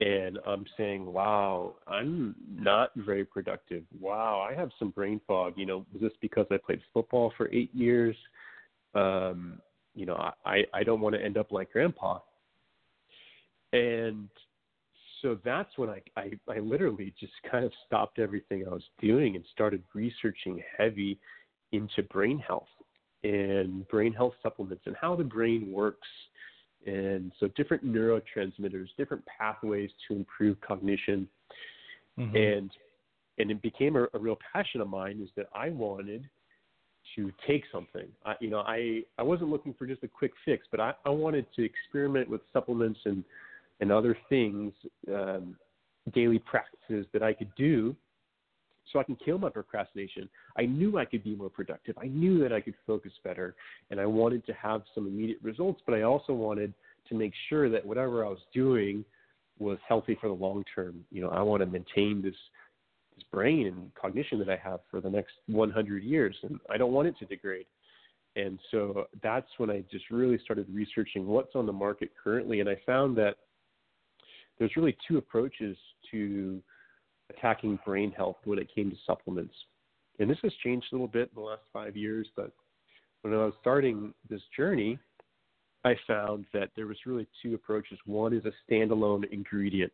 [0.00, 3.82] And I'm saying, wow, I'm not very productive.
[3.98, 5.54] Wow, I have some brain fog.
[5.56, 8.14] You know, was this because I played football for eight years?
[8.94, 9.58] Um,
[9.94, 12.18] you know, I, I don't want to end up like grandpa.
[13.72, 14.28] And
[15.26, 19.34] so that's when I, I, I literally just kind of stopped everything I was doing
[19.34, 21.18] and started researching heavy
[21.72, 22.68] into brain health
[23.24, 26.06] and brain health supplements and how the brain works
[26.86, 31.26] and so different neurotransmitters, different pathways to improve cognition.
[32.16, 32.36] Mm-hmm.
[32.36, 32.70] And
[33.38, 36.30] and it became a, a, real passion of mine is that I wanted
[37.16, 38.06] to take something.
[38.24, 41.10] I, you know, I, I wasn't looking for just a quick fix, but I, I
[41.10, 43.24] wanted to experiment with supplements and,
[43.80, 44.72] and other things,
[45.12, 45.56] um,
[46.12, 47.96] daily practices that I could do
[48.92, 50.28] so I can kill my procrastination.
[50.56, 51.96] I knew I could be more productive.
[52.00, 53.56] I knew that I could focus better,
[53.90, 55.80] and I wanted to have some immediate results.
[55.84, 56.72] But I also wanted
[57.08, 59.04] to make sure that whatever I was doing
[59.58, 61.04] was healthy for the long term.
[61.10, 62.34] You know, I want to maintain this
[63.16, 66.92] this brain and cognition that I have for the next 100 years, and I don't
[66.92, 67.66] want it to degrade.
[68.36, 72.68] And so that's when I just really started researching what's on the market currently, and
[72.68, 73.36] I found that
[74.58, 75.76] there's really two approaches
[76.10, 76.62] to
[77.30, 79.54] attacking brain health when it came to supplements.
[80.18, 82.52] And this has changed a little bit in the last five years, but
[83.22, 84.98] when I was starting this journey,
[85.84, 87.98] I found that there was really two approaches.
[88.06, 89.92] One is a standalone ingredient.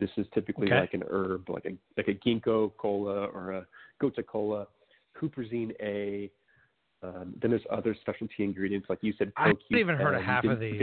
[0.00, 0.80] This is typically okay.
[0.80, 3.66] like an herb, like a like a ginkgo cola or a
[4.00, 4.66] gotu kola,
[5.20, 6.30] huperzine A.
[7.02, 9.32] Um, then there's other specialty ingredients, like you said.
[9.36, 10.74] I haven't even heard of half of these.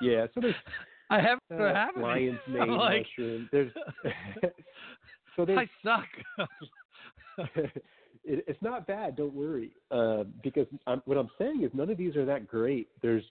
[0.00, 0.54] Yeah, so there's
[1.10, 3.06] I have uh, to have lion's mane like...
[3.18, 3.48] mushroom.
[3.52, 3.72] There's
[5.36, 6.06] so I suck.
[8.24, 9.16] it, it's not bad.
[9.16, 12.88] Don't worry, uh, because I'm, what I'm saying is none of these are that great.
[13.02, 13.24] There's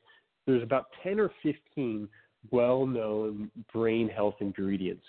[0.46, 2.08] there's about ten or fifteen
[2.52, 5.06] well-known brain health ingredients,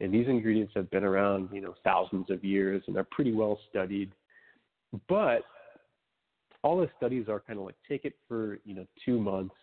[0.00, 3.58] and these ingredients have been around, you know, thousands of years and are pretty well
[3.70, 4.12] studied.
[5.08, 5.42] But
[6.62, 9.54] all the studies are kind of like take it for you know two months,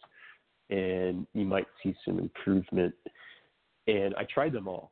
[0.69, 2.93] and you might see some improvement.
[3.87, 4.91] And I tried them all,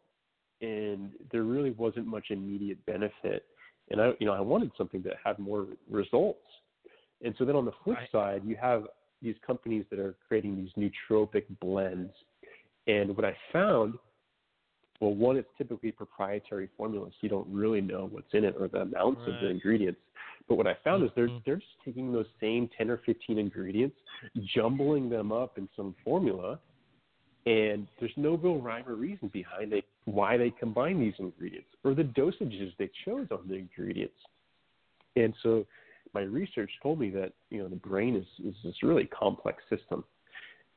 [0.62, 3.46] and there really wasn't much immediate benefit.
[3.90, 6.40] And I, you know, I wanted something that had more results.
[7.24, 8.12] And so then on the flip Right.
[8.12, 8.88] side, you have
[9.22, 12.12] these companies that are creating these nootropic blends.
[12.88, 13.96] And what I found,
[14.99, 17.13] well, one, it's typically proprietary formulas.
[17.13, 19.99] So you don't really know what's in it or the amounts of the ingredients.
[20.47, 21.43] But what I found is they're Mhm.
[21.43, 23.97] they're just taking those same 10 or 15 ingredients,
[24.39, 26.60] jumbling them up in some formula,
[27.45, 31.93] and there's no real rhyme or reason behind it why they combine these ingredients or
[31.93, 34.19] the dosages they chose on the ingredients.
[35.15, 35.65] And so
[36.13, 40.03] my research told me that you know the brain is, is this really complex system,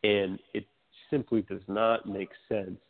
[0.02, 0.66] and it
[1.08, 2.80] simply does not make sense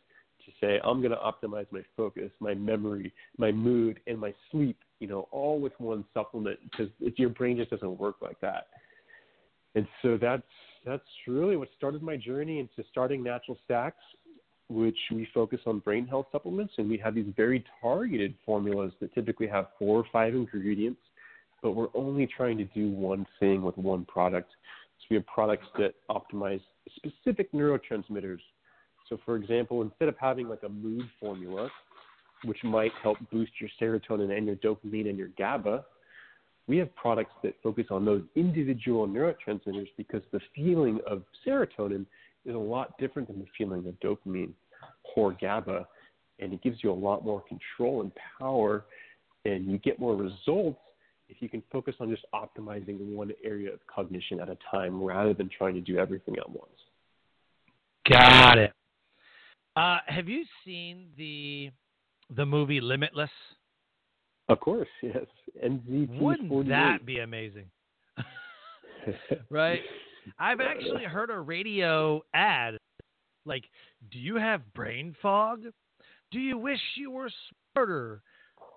[0.45, 4.77] to say I'm going to optimize my focus, my memory, my mood, and my sleep,
[4.99, 8.67] you know, all with one supplement because your brain just doesn't work like that.
[9.75, 10.43] And so that's
[10.85, 14.03] that's really what started my journey into starting Natural Stacks,
[14.69, 19.13] which we focus on brain health supplements, and we have these very targeted formulas that
[19.13, 21.01] typically have four or five ingredients,
[21.61, 24.49] but we're only trying to do one thing with one product.
[24.99, 26.61] So we have products that optimize
[26.95, 28.39] specific neurotransmitters.
[29.11, 31.69] So, for example, instead of having like a mood formula,
[32.45, 35.83] which might help boost your serotonin and your dopamine and your GABA,
[36.67, 42.05] we have products that focus on those individual neurotransmitters because the feeling of serotonin
[42.45, 44.53] is a lot different than the feeling of dopamine
[45.17, 45.85] or GABA,
[46.39, 48.85] and it gives you a lot more control and power,
[49.43, 50.79] and you get more results
[51.27, 55.33] if you can focus on just optimizing one area of cognition at a time rather
[55.33, 56.71] than trying to do everything at once.
[58.09, 58.73] Got it.
[59.75, 61.71] Uh, have you seen the
[62.35, 63.29] the movie Limitless?
[64.49, 65.25] Of course, yes.
[65.63, 67.69] NZT Wouldn't that be amazing?
[69.49, 69.81] right?
[70.37, 72.77] I've actually heard a radio ad
[73.45, 73.63] like,
[74.11, 75.63] "Do you have brain fog?
[76.31, 77.29] Do you wish you were
[77.73, 78.21] smarter?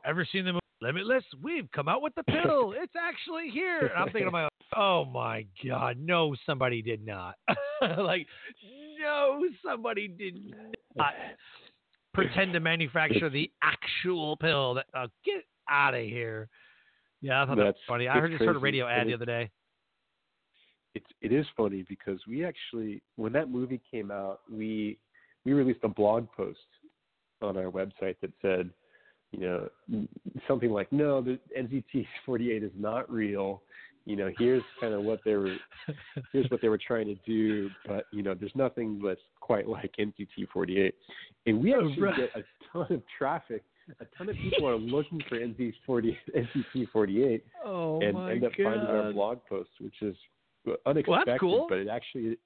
[0.04, 1.25] Ever seen the movie Limitless?
[1.42, 2.75] We've come out with the pill.
[2.83, 7.37] It's actually here." And I'm thinking to myself, "Oh my god, no, somebody did not.
[7.99, 8.27] like,
[9.01, 10.55] no, somebody did
[10.94, 11.14] not
[12.12, 14.75] pretend to manufacture the actual pill.
[14.75, 16.49] That uh, get out of here."
[17.23, 18.09] Yeah, I thought that was That's- funny.
[18.09, 19.51] I heard just heard a radio ad And the other day.
[20.94, 24.99] it's it is funny because we actually when that movie came out we
[25.47, 26.59] we released a blog post
[27.42, 28.70] on our website that said
[29.35, 29.68] you know
[30.49, 33.62] something like no the NZT48 is not real
[34.07, 35.57] you know here's kind of what they were
[36.33, 39.92] here's what they were trying to do but you know there's nothing that's quite like
[39.99, 40.92] NZT48
[41.47, 42.16] and we Oh, actually right.
[42.16, 42.42] get a
[42.73, 43.62] ton of traffic
[44.01, 49.12] a ton of people are looking for NZT40 NZT48 Oh and end up finding our
[49.12, 50.16] blog post, which is
[50.87, 51.38] unexpected.
[51.40, 51.66] cool.
[51.68, 52.38] But it actually,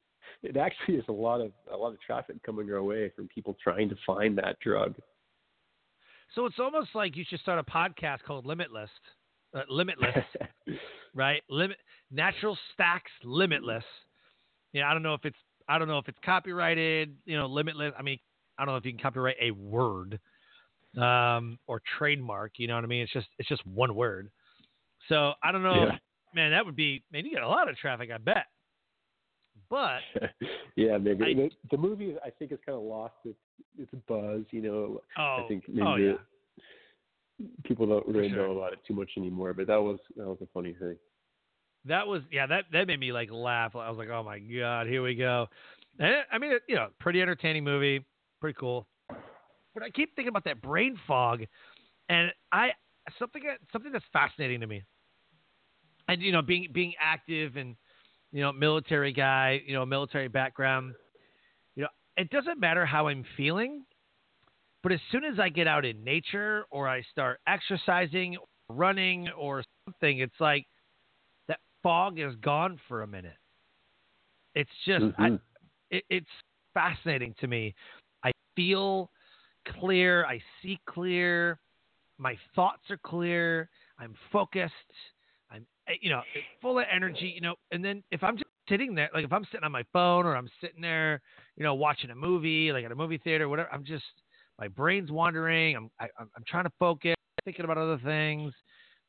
[0.42, 3.56] it actually is a lot of a lot of traffic coming our way from people
[3.62, 4.96] trying to find that drug.
[6.34, 8.90] So it's almost like you should start a podcast called Limitless,
[9.54, 10.24] uh, Limitless,
[11.14, 11.42] right?
[11.48, 11.78] Limit
[12.10, 13.84] Natural Stacks Limitless.
[14.72, 15.36] Yeah, I don't know if it's
[15.68, 17.16] I don't know if it's copyrighted.
[17.24, 17.92] You know, Limitless.
[17.98, 18.18] I mean,
[18.58, 20.20] I don't know if you can copyright a word
[21.00, 22.52] um, or trademark.
[22.56, 23.02] You know what I mean?
[23.02, 24.30] It's just it's just one word.
[25.08, 25.86] So I don't know.
[25.86, 25.98] Yeah.
[26.34, 27.24] Man, that would be man.
[27.24, 28.44] You get a lot of traffic, I bet.
[29.70, 30.00] But
[30.76, 33.38] yeah, maybe I- the, the movie I think has kind of lost its
[33.78, 34.42] its buzz.
[34.50, 37.46] You know, oh, I think oh, maybe oh yeah.
[37.64, 38.48] people don't really sure.
[38.48, 39.52] know about it too much anymore.
[39.54, 40.96] But that was that was a funny thing.
[41.84, 42.46] That was yeah.
[42.46, 43.76] That that made me like laugh.
[43.76, 45.46] I was like, oh my god, here we go.
[45.98, 48.04] And it- I mean, it, you know, pretty entertaining movie,
[48.40, 48.86] pretty cool.
[49.74, 51.44] But I keep thinking about that brain fog,
[52.08, 52.70] and I
[53.18, 53.42] something
[53.72, 54.82] something that's fascinating to me.
[56.08, 57.76] And you know, being being active and
[58.32, 60.94] you know, military guy, you know, military background.
[61.76, 63.84] You know, it doesn't matter how I'm feeling,
[64.82, 69.28] but as soon as I get out in nature or I start exercising, or running,
[69.30, 70.66] or something, it's like
[71.48, 73.36] that fog is gone for a minute.
[74.54, 75.40] It's just, I, Mhm.
[75.90, 76.30] it, it's
[76.74, 77.74] fascinating to me.
[78.24, 79.10] I feel
[79.66, 80.24] clear.
[80.26, 81.60] I see clear.
[82.18, 83.70] My thoughts are clear.
[83.98, 84.74] I'm focused.
[85.88, 86.22] Eh, you know,
[86.60, 87.32] full of energy.
[87.34, 89.84] You know, and then if I'm just sitting there, like if I'm sitting on my
[89.92, 91.20] phone or I'm sitting there,
[91.56, 94.04] you know, watching a movie, like at a movie theater, whatever, I'm just
[94.58, 95.76] my brain's wandering.
[95.76, 97.14] I'm I, am i am trying to focus,
[97.44, 98.52] thinking about other things.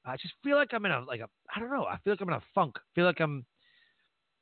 [0.06, 1.86] I just feel like I'm in a like a I don't know.
[1.86, 2.76] I feel like I'm in a funk.
[2.78, 3.46] I feel like I'm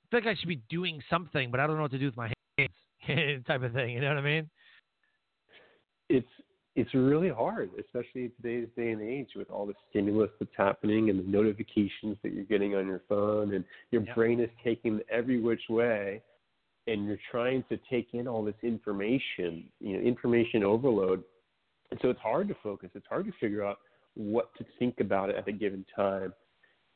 [0.05, 2.05] I feel like I should be doing something, but I don't know what to do
[2.05, 2.31] with my
[2.99, 3.91] hands, type of thing.
[3.91, 4.49] You know what I mean?
[6.09, 6.27] It's
[6.77, 11.09] it's really hard, especially in today's day and age with all the stimulus that's happening
[11.09, 14.15] and the notifications that you're getting on your phone and your yep.
[14.15, 16.21] brain is taking every which way
[16.85, 21.23] and you're trying to take in all this information, you know, information overload.
[21.89, 22.91] And so it's hard to focus.
[22.93, 23.79] It's hard to figure out
[24.13, 26.31] what to think about it at a given time.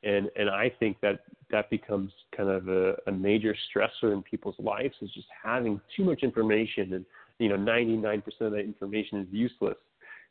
[0.04, 4.56] And and I think that that becomes kind of a, a major stressor in people's
[4.60, 7.06] lives is just having too much information and
[7.42, 9.78] you know 99% of that information is useless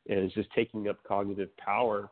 [0.08, 2.08] and it's just taking up cognitive power.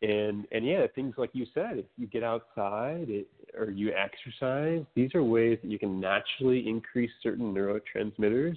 [0.00, 4.84] And and yeah things like you said if you get outside it, or you exercise
[4.96, 8.56] these are ways that you can naturally increase certain neurotransmitters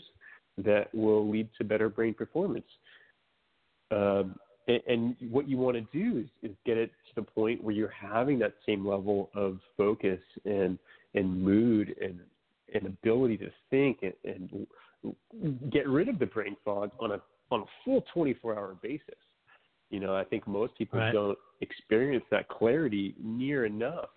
[0.57, 2.65] that will lead to better brain performance.
[3.91, 7.63] Um, and, and, what you want to do is, is get it to the point
[7.63, 10.79] where you're having that same level of focus and
[11.13, 12.19] and mood and
[12.73, 14.67] and ability to think and, and
[15.71, 19.15] get rid of the brain fog on a on a full 24 hour basis
[19.89, 21.13] you know, I think most people right.
[21.13, 24.09] don't experience that clarity near enough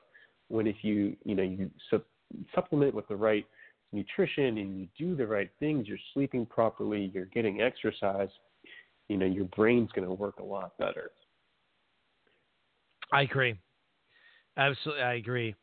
[0.48, 2.02] when if you, you know, you su-
[2.54, 3.46] supplement with the right
[3.92, 8.28] nutrition and you do the right things, you're sleeping properly, you're getting exercise,
[9.08, 11.10] you know, your brain's going to work a lot better.
[13.12, 13.58] I agree.
[14.56, 15.54] Absolutely, I agree.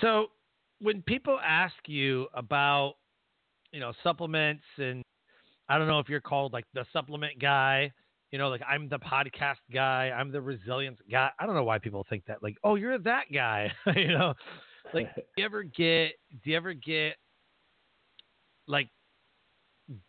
[0.00, 0.28] So,
[0.80, 2.94] when people ask you about,
[3.72, 5.02] you know, supplements and
[5.68, 7.92] I don't know if you're called like the supplement guy
[8.30, 11.30] you know, like I'm the podcast guy, I'm the resilience guy.
[11.38, 12.42] I don't know why people think that.
[12.42, 13.72] Like, oh, you're that guy.
[13.96, 14.34] you know,
[14.94, 16.12] like, do you ever get?
[16.44, 17.16] Do you ever get
[18.68, 18.88] like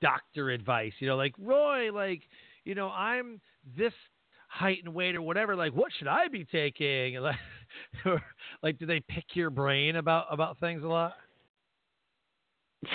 [0.02, 0.94] doctor advice?
[1.00, 2.22] You know, like Roy, like,
[2.64, 3.42] you know, I'm
[3.76, 3.94] this
[4.50, 5.56] height and weight or whatever.
[5.56, 7.16] Like, what should I be taking?
[7.16, 7.36] Like,
[8.06, 8.22] or,
[8.62, 11.14] like, do they pick your brain about about things a lot?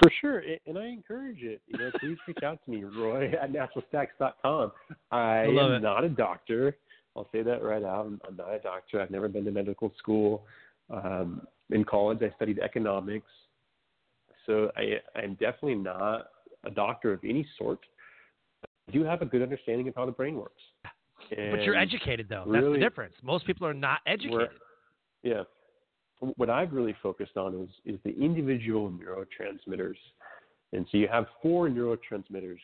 [0.01, 1.61] For sure, and I encourage it.
[1.69, 4.73] You know, please reach out to me, Roy at naturalstacks.com.
[5.13, 5.81] I, I am it.
[5.81, 6.77] not a doctor.
[7.17, 8.07] I'll say that right out.
[8.07, 9.01] I'm, I'm not a doctor.
[9.01, 10.45] I've never been to medical school.
[10.91, 13.31] Um, in college, I studied economics,
[14.45, 16.31] so I, I'm definitely not
[16.65, 17.79] a doctor of any sort.
[18.89, 20.63] I do have a good understanding of how the brain works.
[21.37, 22.45] And but you're educated, though.
[22.47, 23.15] Really, That's the difference.
[23.23, 24.51] Most people are not educated.
[25.23, 25.43] Yeah,
[26.21, 29.97] what I've really focused on is is the individual neurotransmitters.
[30.73, 32.59] And so you have four neurotransmitters,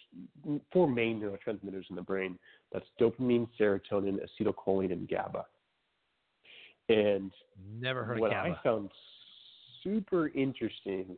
[0.73, 2.39] four main neurotransmitters in the brain.
[2.73, 5.45] That's dopamine, serotonin, acetylcholine, and GABA.
[6.89, 7.31] And
[7.81, 8.59] never heard what of GABA.
[8.59, 8.91] I found
[9.85, 11.17] super interesting,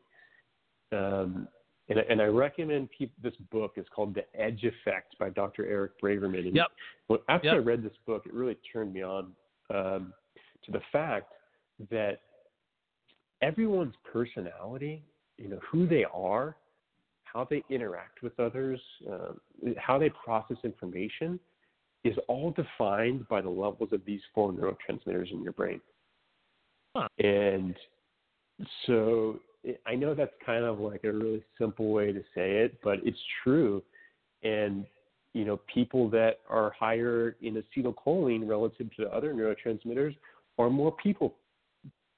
[0.92, 1.48] um,
[1.88, 5.66] and, and, I recommend people, this book is called The Edge Effect by Dr.
[5.66, 6.46] Eric Braverman.
[6.46, 6.66] And yep.
[7.28, 7.54] after yep.
[7.54, 9.32] I read this book, it really turned me on
[9.70, 10.12] um,
[10.64, 11.32] to the fact
[11.90, 12.20] that
[13.42, 15.02] everyone's personality,
[15.38, 16.56] you know, who they are,
[17.24, 19.32] how they interact with others, uh,
[19.76, 21.38] how they process information,
[22.04, 25.80] is all defined by the levels of these four neurotransmitters in your brain.
[26.94, 27.08] Huh.
[27.18, 27.74] And
[28.86, 29.40] so
[29.86, 33.18] I know that's kind of like a really simple way to say it, but it's
[33.42, 33.82] true.
[34.42, 34.86] And
[35.32, 40.16] you know, people that are higher in acetylcholine relative to other neurotransmitters
[40.58, 41.34] are more people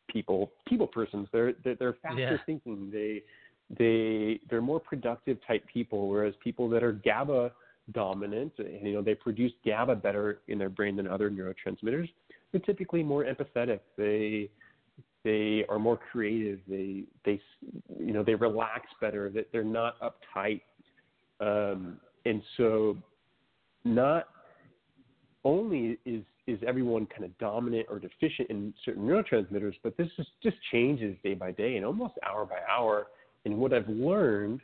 [0.09, 1.29] people people persons.
[1.33, 2.37] They're they're, they're faster yeah.
[2.47, 2.91] thinking.
[2.93, 3.23] They
[3.79, 6.09] they they're more productive type people.
[6.09, 7.53] Whereas people that are GABA
[7.93, 12.09] dominant, and you know they produce GABA better in their brain than other neurotransmitters.
[12.53, 13.81] They're typically more empathetic.
[13.97, 14.51] They
[15.25, 16.61] they are more creative.
[16.69, 17.41] They they
[17.99, 19.31] you know they relax better.
[19.31, 20.63] That they're not uptight.
[21.41, 22.97] Um, and so
[23.85, 24.29] not
[25.45, 30.31] only is is everyone kind of dominant or deficient in certain neurotransmitters, but this just,
[30.43, 33.09] just changes day by day and almost hour by hour.
[33.45, 34.61] And what I've learned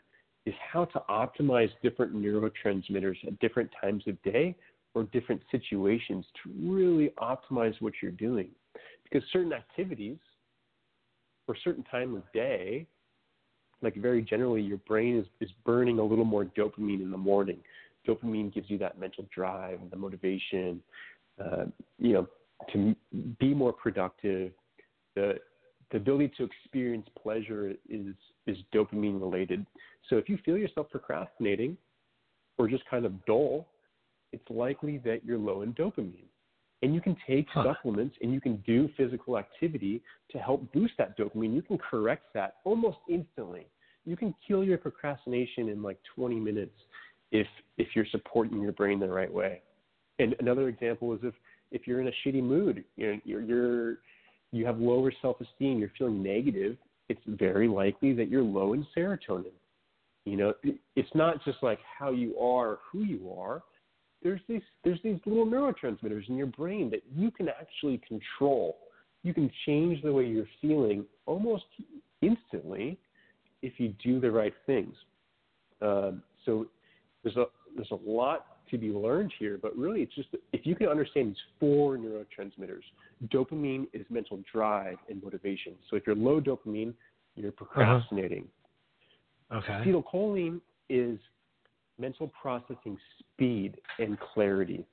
[0.46, 4.56] is how to optimize different neurotransmitters at different times of day
[4.94, 8.48] or different situations to really optimize what you're doing.
[9.04, 10.18] Because certain activities
[11.48, 12.86] or certain time of day,
[13.82, 17.58] like very generally, your brain is, is burning a little more dopamine in the morning.
[18.06, 20.82] Dopamine gives you that mental drive, and the motivation,
[21.42, 21.64] uh,
[21.98, 22.26] you know,
[22.72, 22.94] to
[23.38, 24.52] be more productive.
[25.14, 25.34] The
[25.90, 28.14] the ability to experience pleasure is
[28.46, 29.66] is dopamine related.
[30.08, 31.76] So if you feel yourself procrastinating
[32.58, 33.68] or just kind of dull,
[34.32, 36.28] it's likely that you're low in dopamine.
[36.82, 37.62] And you can take huh.
[37.64, 41.54] supplements and you can do physical activity to help boost that dopamine.
[41.54, 43.66] You can correct that almost instantly.
[44.04, 46.74] You can kill your procrastination in like 20 minutes
[47.30, 47.46] if
[47.78, 49.62] if you're supporting your brain the right way.
[50.22, 51.34] And another example is if
[51.72, 53.98] if you're in a shitty mood, you're you're, you're
[54.52, 56.76] you have lower self-esteem, you're feeling negative,
[57.08, 59.46] it's very likely that you're low in serotonin.
[60.24, 60.54] You know,
[60.94, 63.62] it's not just like how you are, who you are.
[64.22, 68.76] There's these there's these little neurotransmitters in your brain that you can actually control.
[69.24, 71.64] You can change the way you're feeling almost
[72.20, 72.98] instantly
[73.62, 74.94] if you do the right things.
[75.80, 76.12] Uh,
[76.44, 76.66] so
[77.24, 80.74] there's a there's a lot to be learned here, but really it's just if you
[80.74, 82.82] can understand these four neurotransmitters.
[83.28, 85.74] Dopamine is mental drive and motivation.
[85.88, 86.94] So if you're low dopamine,
[87.36, 88.48] you're procrastinating.
[89.50, 89.58] Uh-huh.
[89.58, 89.90] Okay.
[89.90, 91.18] Acetylcholine is
[91.98, 94.84] mental processing speed and clarity.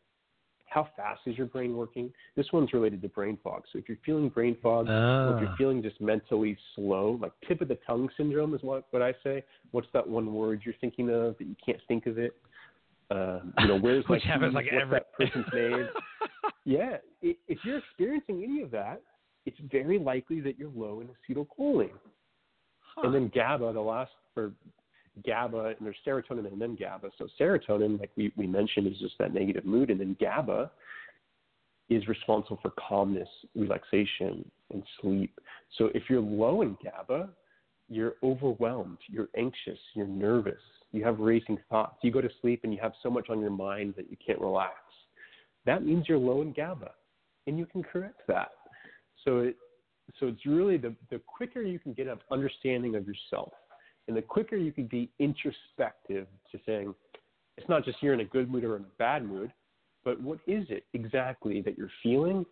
[0.66, 2.12] How fast is your brain working?
[2.36, 3.64] This one's related to brain fog.
[3.74, 5.56] So if you're feeling brain fog, or if you're ah.
[5.58, 9.44] feeling just mentally slow, like tip of the tongue syndrome is what, what I say.
[9.72, 12.36] What's that one word you're thinking of that you can't think of it?
[13.12, 15.00] Um, you know, where's Which like happens like what's every...
[15.00, 15.90] that person's name?
[16.66, 19.02] yeah, if you're experiencing any of that,
[19.46, 21.90] it's very likely that you're low in acetylcholine.
[22.96, 23.02] Huh.
[23.06, 24.52] And then GABA, the last or
[25.26, 27.10] GABA, and there's serotonin and then GABA.
[27.18, 30.72] So serotonin, like we, we mentioned, is just that negative mood, and then GABA
[31.90, 35.40] is responsible for calmness, relaxation, and sleep.
[35.78, 37.30] So if you're low in GABA,
[37.90, 40.62] you're overwhelmed, you're anxious, you're nervous,
[40.92, 41.98] you have racing thoughts.
[42.02, 44.40] You go to sleep and you have so much on your mind that you can't
[44.40, 44.74] relax.
[45.66, 46.92] That means you're low in GABA,
[47.48, 48.50] and you can correct that.
[49.24, 49.58] So it,
[50.20, 53.54] so it's really the, the quicker you can get an understanding of yourself,
[54.08, 56.96] and the quicker you can be introspective to saying,
[57.58, 59.52] it's not just you're in a good mood or in a bad mood,
[60.04, 62.46] but what is it exactly that you're feeling?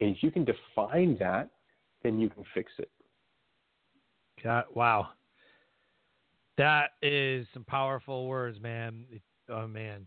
[0.00, 1.50] And if you can define that,
[2.02, 2.90] then you can fix it.
[4.42, 5.08] God, wow.
[6.56, 9.04] That is some powerful words, man.
[9.50, 10.06] Oh man.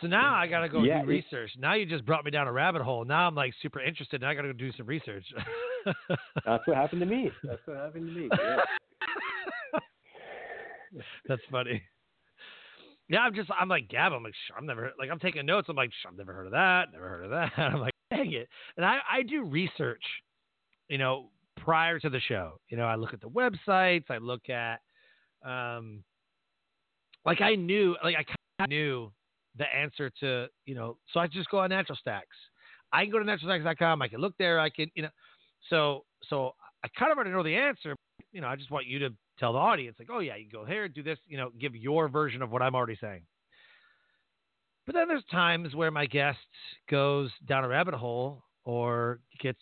[0.00, 1.50] So now I got to go yeah, do research.
[1.58, 3.04] Now you just brought me down a rabbit hole.
[3.04, 4.20] Now I'm like super interested.
[4.20, 5.24] Now I got to go do some research.
[6.46, 7.30] That's what happened to me.
[7.42, 8.28] That's what happened to me.
[8.38, 9.80] Yeah.
[11.28, 11.82] That's funny.
[13.08, 14.12] Yeah, I'm just I'm like Gab.
[14.12, 15.68] I'm like I'm never like I'm taking notes.
[15.68, 16.92] I'm like I've never heard of that.
[16.92, 17.52] Never heard of that.
[17.58, 18.48] I'm like dang it.
[18.76, 20.04] And I I do research,
[20.88, 21.30] you know,
[21.68, 22.58] prior to the show.
[22.70, 24.04] You know, I look at the websites.
[24.08, 24.80] I look at,
[25.44, 26.02] um,
[27.26, 29.12] like I knew, like I kind of knew
[29.58, 32.34] the answer to, you know, so I just go on Natural Stacks.
[32.90, 34.00] I can go to naturalstacks.com.
[34.00, 34.58] I can look there.
[34.58, 35.10] I can, you know,
[35.68, 36.52] so so
[36.82, 37.94] I kind of already know the answer.
[38.32, 40.64] You know, I just want you to tell the audience, like, oh yeah, you go
[40.64, 41.18] here, do this.
[41.26, 43.24] You know, give your version of what I'm already saying.
[44.86, 46.38] But then there's times where my guest
[46.90, 49.58] goes down a rabbit hole or gets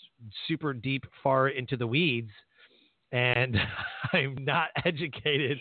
[0.49, 2.33] super deep far into the weeds
[3.13, 3.57] and
[4.13, 5.61] I'm not educated.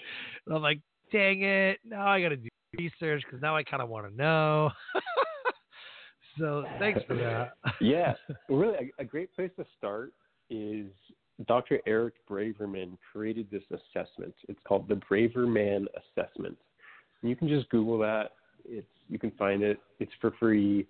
[0.52, 0.80] I'm like,
[1.12, 1.78] dang it.
[1.86, 4.72] Now I got to do research because now I kind of want to know.
[6.40, 7.54] so thanks for that.
[7.80, 8.16] yeah.
[8.50, 10.12] Really, a, a great place to start
[10.50, 10.88] is
[11.48, 11.80] Dr.
[11.86, 14.34] Eric Braverman created this assessment.
[14.50, 15.86] It's called the Braverman
[16.18, 16.58] Assessment.
[17.22, 18.32] And you can just Google that.
[18.68, 19.78] It's you can find it.
[20.00, 20.88] It's for free.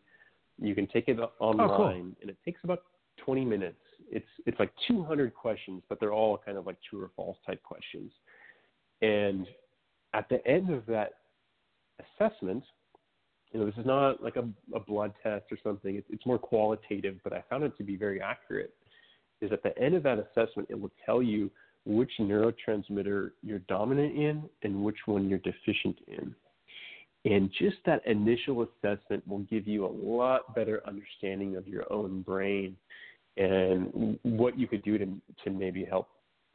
[0.62, 1.90] You can take it online, oh, cool.
[1.90, 2.84] and it takes about
[3.18, 3.78] 20 minutes.
[4.10, 7.62] It's it's like 200 questions, but they're all kind of like true or false type
[7.64, 8.12] questions.
[9.02, 9.48] And
[10.14, 11.14] at the end of that
[12.00, 12.64] assessment,
[13.52, 15.96] you know, this is not like a, a blood test or something.
[15.96, 18.74] It's, it's more qualitative, but I found it to be very accurate.
[19.42, 21.52] Is at the end of that assessment, it will tell you
[21.86, 26.34] which neurotransmitter you're dominant in and which one you're deficient in.
[27.26, 32.22] And just that initial assessment will give you a lot better understanding of your own
[32.22, 32.78] brain
[33.36, 35.08] and what you could do to,
[35.44, 36.08] to maybe help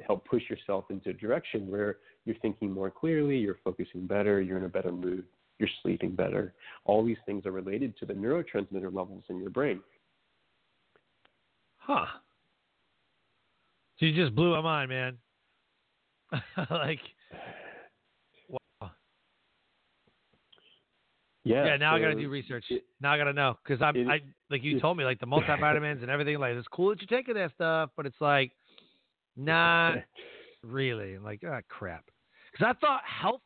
[0.06, 4.56] help push yourself into a direction where you're thinking more clearly, you're focusing better, you're
[4.56, 5.24] in a better mood,
[5.58, 6.54] you're sleeping better.
[6.86, 9.80] All these things are related to the neurotransmitter levels in your brain.
[11.76, 12.06] Huh.
[13.98, 15.18] So you just blew my mind, man.
[16.70, 17.00] like
[21.44, 21.64] Yeah.
[21.64, 21.76] Yeah.
[21.76, 22.64] Now so I got to do research.
[22.68, 24.20] It, now I got to know because I'm, I
[24.50, 26.38] like you told me like the multivitamins and everything.
[26.38, 28.52] Like it's cool that you're taking that stuff, but it's like
[29.36, 29.96] not
[30.62, 31.14] really.
[31.14, 32.04] I'm like ah crap.
[32.52, 33.40] Because I thought health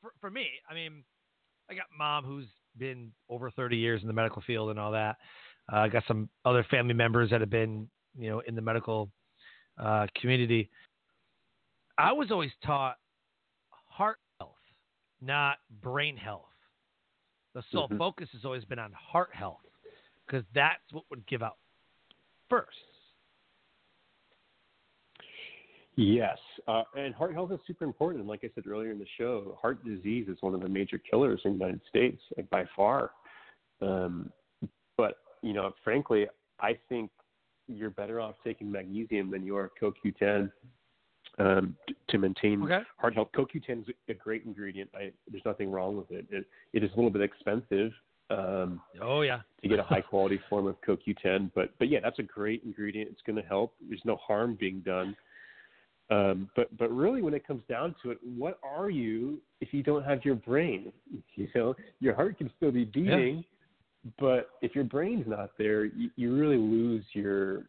[0.00, 0.46] for, for me.
[0.70, 1.02] I mean,
[1.70, 2.46] I got mom who's
[2.78, 5.16] been over 30 years in the medical field and all that.
[5.72, 9.10] Uh, I got some other family members that have been you know in the medical
[9.78, 10.70] uh, community.
[11.98, 12.96] I was always taught
[13.70, 14.52] heart health,
[15.20, 16.44] not brain health.
[17.56, 17.96] The sole mm-hmm.
[17.96, 19.62] focus has always been on heart health
[20.26, 21.56] because that's what would give out
[22.50, 22.68] first.
[25.96, 26.36] Yes,
[26.68, 28.20] uh, and heart health is super important.
[28.20, 30.98] And like I said earlier in the show, heart disease is one of the major
[30.98, 33.12] killers in the United States, like by far.
[33.80, 34.30] Um,
[34.98, 36.26] but you know, frankly,
[36.60, 37.10] I think
[37.68, 40.52] you're better off taking magnesium than you are CoQ10
[41.38, 41.76] um,
[42.08, 42.80] to maintain okay.
[42.96, 43.28] heart health.
[43.36, 44.90] CoQ10 is a great ingredient.
[44.94, 46.26] I, there's nothing wrong with it.
[46.30, 47.92] It, it is a little bit expensive.
[48.28, 49.40] Um, oh yeah.
[49.62, 53.10] to get a high quality form of CoQ10, but but yeah, that's a great ingredient.
[53.12, 53.74] It's going to help.
[53.88, 55.16] There's no harm being done.
[56.10, 59.82] Um, but but really, when it comes down to it, what are you if you
[59.82, 60.92] don't have your brain?
[61.36, 63.44] You know, your heart can still be beating,
[64.04, 64.10] yeah.
[64.18, 67.64] but if your brain's not there, you, you really lose your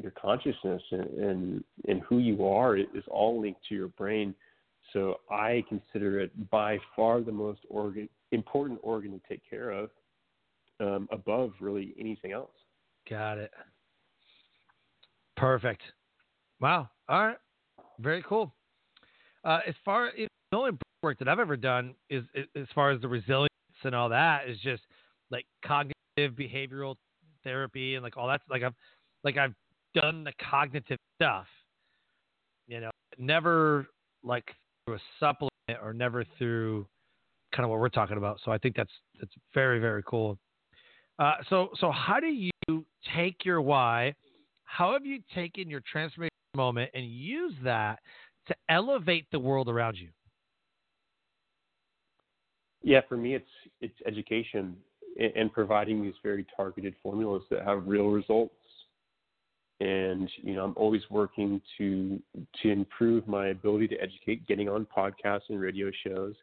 [0.00, 4.34] your consciousness and, and and who you are is all linked to your brain.
[4.92, 9.90] So I consider it by far the most organ, important organ to take care of,
[10.80, 12.50] um, above really anything else.
[13.08, 13.50] Got it.
[15.36, 15.82] Perfect.
[16.60, 16.88] Wow.
[17.08, 17.36] All right.
[18.00, 18.54] Very cool.
[19.44, 20.14] Uh, as far as
[20.50, 20.72] the only
[21.02, 23.48] work that I've ever done is, is as far as the resilience
[23.84, 24.82] and all that is just
[25.30, 26.96] like cognitive behavioral
[27.44, 28.40] therapy and like all that.
[28.50, 28.74] Like I've
[29.22, 29.54] like I've
[29.94, 31.46] done the cognitive stuff,
[32.66, 33.86] you know, never
[34.22, 34.44] like
[34.84, 36.86] through a supplement or never through
[37.54, 38.38] kind of what we're talking about.
[38.44, 40.38] So I think that's that's very very cool.
[41.18, 42.84] Uh, so so how do you
[43.16, 44.14] take your why?
[44.64, 48.00] How have you taken your transformation moment and use that
[48.48, 50.08] to elevate the world around you?
[52.82, 54.76] Yeah, for me, it's it's education
[55.36, 58.54] and providing these very targeted formulas that have real results.
[59.80, 62.20] And you know, I'm always working to
[62.62, 66.34] to improve my ability to educate, getting on podcasts and radio shows,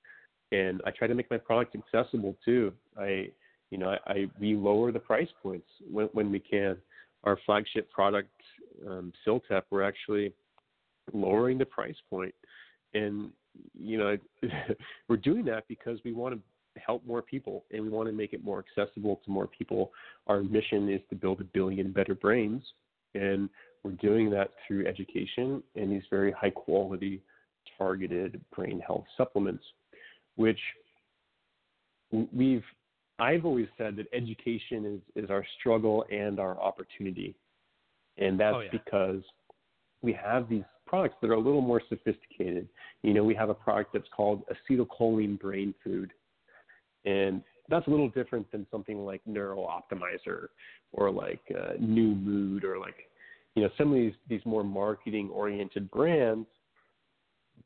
[0.51, 2.71] and I try to make my product accessible too.
[2.97, 3.29] I
[3.71, 6.77] you know, I, I we lower the price points when when we can.
[7.25, 8.29] Our flagship product
[8.87, 10.31] um, CILTEP, we're actually
[11.11, 12.33] lowering the price point,
[12.93, 13.31] and
[13.77, 14.17] you know
[15.09, 16.41] we're doing that because we want to
[16.79, 19.91] help more people and we want to make it more accessible to more people.
[20.27, 22.63] Our mission is to build a billion better brains,
[23.15, 23.49] and
[23.83, 27.21] we're doing that through education and these very high quality
[27.77, 29.63] targeted brain health supplements,
[30.35, 30.59] which
[32.33, 32.63] we've
[33.17, 37.35] I've always said that education is, is our struggle and our opportunity.
[38.17, 38.69] And that's oh, yeah.
[38.71, 39.21] because
[40.01, 42.67] we have these products that are a little more sophisticated.
[43.03, 46.11] You know, we have a product that's called acetylcholine brain food.
[47.05, 50.47] And that's a little different than something like Neuro Optimizer
[50.91, 52.95] or like uh, New Mood or like,
[53.55, 56.47] you know, some of these, these more marketing oriented brands.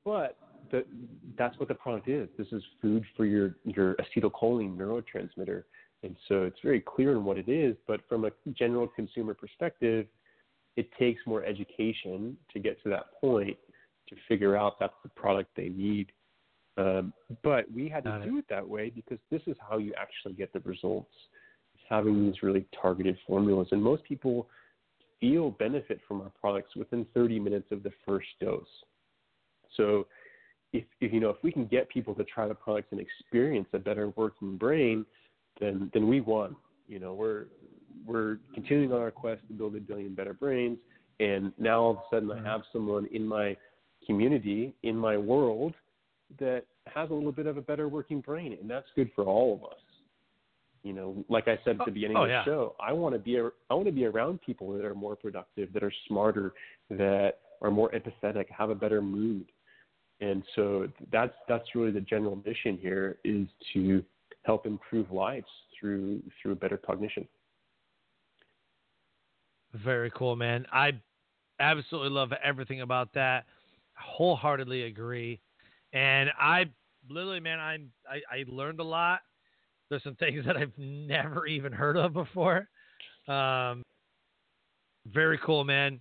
[0.06, 0.38] But
[0.72, 0.86] the,
[1.38, 2.30] that's what the product is.
[2.38, 5.64] This is food for your, your acetylcholine neurotransmitter.
[6.04, 7.76] And so it's very clear in what it is.
[7.88, 10.06] But from a general consumer perspective,
[10.78, 13.58] it takes more education to get to that point
[14.08, 16.12] to figure out that's the product they need.
[16.80, 17.14] Um,
[17.44, 18.46] but we had to do it.
[18.50, 21.12] that way because this is how you actually get the results.
[21.74, 24.48] It's having these really targeted formulas, and most people
[25.20, 28.64] feel benefit from our products within 30 minutes of the first dose.
[29.76, 30.08] So,
[30.72, 33.68] if, if you know if we can get people to try the products and experience
[33.74, 35.06] a better working brain,
[35.60, 36.56] then then we won.
[36.88, 37.48] You know, we're
[38.06, 40.78] we're continuing on our quest to build a billion better brains.
[41.20, 42.46] And now all of a sudden, I mm-hmm.
[42.46, 43.58] have someone in my
[44.06, 45.74] community, in my world,
[46.38, 49.56] that has a little bit of a better working brain, and that's good for all
[49.56, 49.80] of us.
[50.84, 52.46] You know, like I said at the oh, beginning oh, of the yeah.
[52.46, 55.74] show, I want to be I want to be around people that are more productive,
[55.74, 56.54] that are smarter,
[56.90, 59.46] that are more empathetic, have a better mood,
[60.22, 64.04] and so that's that's really the general mission here is to
[64.44, 67.28] help improve lives through through better cognition.
[69.74, 70.66] Very cool, man.
[70.72, 70.94] I
[71.60, 73.46] absolutely love everything about that.
[73.94, 75.40] Wholeheartedly agree.
[75.94, 76.66] And I
[77.10, 77.78] literally, man, I,
[78.08, 79.22] I, I learned a lot.
[79.90, 82.68] There's some things that I've never even heard of before.
[83.28, 83.84] Um,
[85.08, 86.00] very cool, man.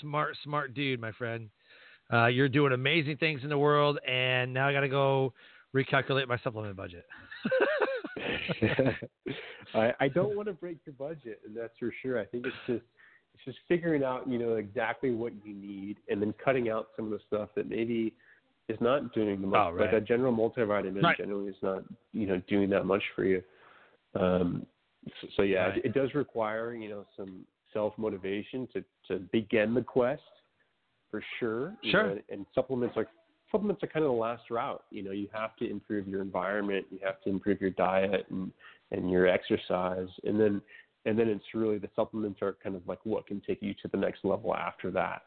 [0.00, 1.48] Smart, smart dude, my friend.
[2.12, 5.32] Uh, you're doing amazing things in the world, and now I got to go
[5.74, 7.04] recalculate my supplement budget.
[9.74, 12.18] I, I don't want to break your budget, and that's for sure.
[12.18, 12.82] I think it's just
[13.34, 17.06] it's just figuring out you know exactly what you need, and then cutting out some
[17.06, 18.14] of the stuff that maybe
[18.70, 19.56] is not doing the most.
[19.56, 19.92] Oh, right.
[19.92, 21.16] Like a general multivitamin right.
[21.16, 23.42] generally is not you know doing that much for you.
[24.14, 24.66] Um,
[25.20, 25.78] so, so yeah, right.
[25.78, 30.22] it, it does require you know some self motivation to to begin the quest
[31.10, 31.74] for sure.
[31.84, 32.04] Sure.
[32.04, 33.06] Know, and, and supplements are
[33.50, 34.82] supplements are kind of the last route.
[34.90, 38.52] You know, you have to improve your environment, you have to improve your diet and
[38.92, 40.60] and your exercise, and then
[41.06, 43.88] and then it's really the supplements are kind of like what can take you to
[43.88, 45.22] the next level after that.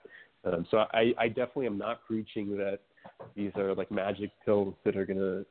[0.46, 2.80] Um, so I, I definitely am not preaching that
[3.36, 5.44] these are like magic pills that are gonna,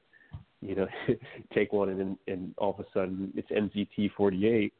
[0.61, 0.86] you know,
[1.55, 4.72] take one and and all of a sudden it's NZT 48.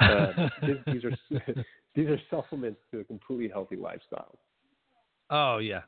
[0.00, 0.32] Uh,
[0.92, 1.12] these are
[1.94, 4.38] these are supplements to a completely healthy lifestyle.
[5.30, 5.82] Oh yeah,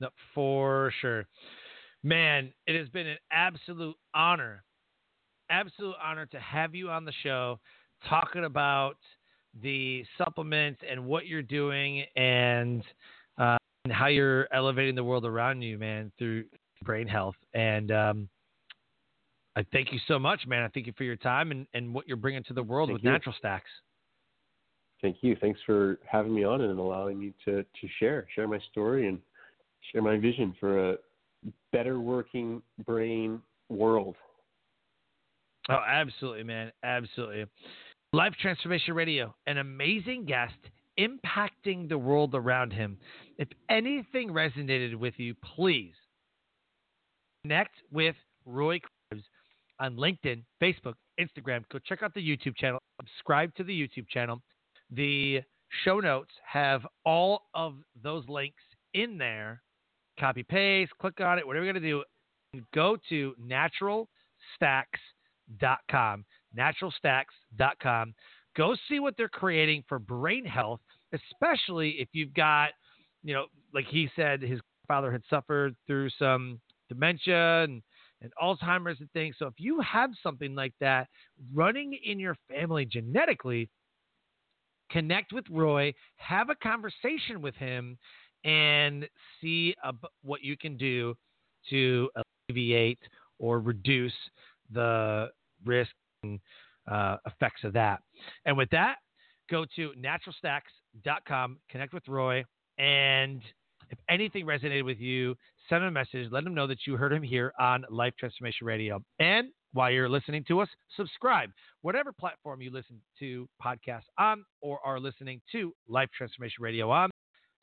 [0.00, 1.26] no, for sure,
[2.02, 2.52] man.
[2.66, 4.64] It has been an absolute honor,
[5.48, 7.58] absolute honor to have you on the show,
[8.08, 8.98] talking about
[9.60, 12.82] the supplements and what you're doing and,
[13.38, 16.44] uh, and how you're elevating the world around you, man, through
[16.84, 17.34] brain health.
[17.54, 18.28] And um,
[19.56, 20.62] I thank you so much, man.
[20.62, 22.96] I thank you for your time and, and what you're bringing to the world thank
[22.98, 23.10] with you.
[23.10, 23.70] Natural Stacks.
[25.02, 25.36] Thank you.
[25.40, 29.18] Thanks for having me on and allowing me to, to share, share my story and
[29.90, 30.96] share my vision for a
[31.72, 34.16] better working brain world.
[35.68, 36.72] Oh, absolutely, man.
[36.82, 37.46] Absolutely.
[38.14, 40.52] Life Transformation Radio, an amazing guest
[41.00, 42.98] impacting the world around him.
[43.38, 45.94] If anything resonated with you, please
[47.42, 49.24] connect with Roy Krebs
[49.80, 51.62] on LinkedIn, Facebook, Instagram.
[51.72, 54.42] Go check out the YouTube channel, subscribe to the YouTube channel.
[54.90, 55.40] The
[55.82, 59.62] show notes have all of those links in there.
[60.20, 62.04] Copy paste, click on it, whatever you're going to do.
[62.74, 66.26] Go to naturalstacks.com.
[66.56, 68.14] Naturalstacks.com.
[68.56, 70.80] Go see what they're creating for brain health,
[71.12, 72.70] especially if you've got,
[73.22, 77.82] you know, like he said, his father had suffered through some dementia and,
[78.20, 79.36] and Alzheimer's and things.
[79.38, 81.08] So if you have something like that
[81.54, 83.70] running in your family genetically,
[84.90, 87.96] connect with Roy, have a conversation with him,
[88.44, 89.08] and
[89.40, 89.74] see
[90.22, 91.14] what you can do
[91.70, 92.10] to
[92.48, 92.98] alleviate
[93.38, 94.12] or reduce
[94.72, 95.30] the
[95.64, 95.92] risk
[96.90, 98.00] uh, effects of that.
[98.44, 98.96] And with that,
[99.50, 102.44] go to naturalstacks.com, connect with Roy,
[102.78, 103.42] and
[103.90, 105.36] if anything resonated with you,
[105.68, 106.28] send him a message.
[106.30, 109.02] Let him know that you heard him here on Life Transformation Radio.
[109.18, 111.50] And while you're listening to us, subscribe.
[111.82, 117.10] Whatever platform you listen to podcasts on or are listening to Life Transformation Radio on,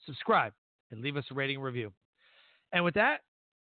[0.05, 0.53] subscribe
[0.91, 1.91] and leave us a rating and review.
[2.74, 3.22] And with that,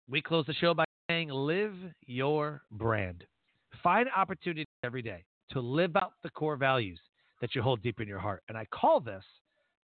[0.09, 1.75] we close the show by saying live
[2.07, 3.25] your brand.
[3.83, 7.01] Find opportunities every day to live out the core values
[7.41, 8.43] that you hold deep in your heart.
[8.49, 9.25] And I call this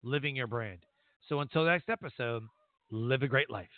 [0.03, 0.79] living your brand.
[1.29, 2.43] So until next episode,
[2.91, 3.69] live a great life.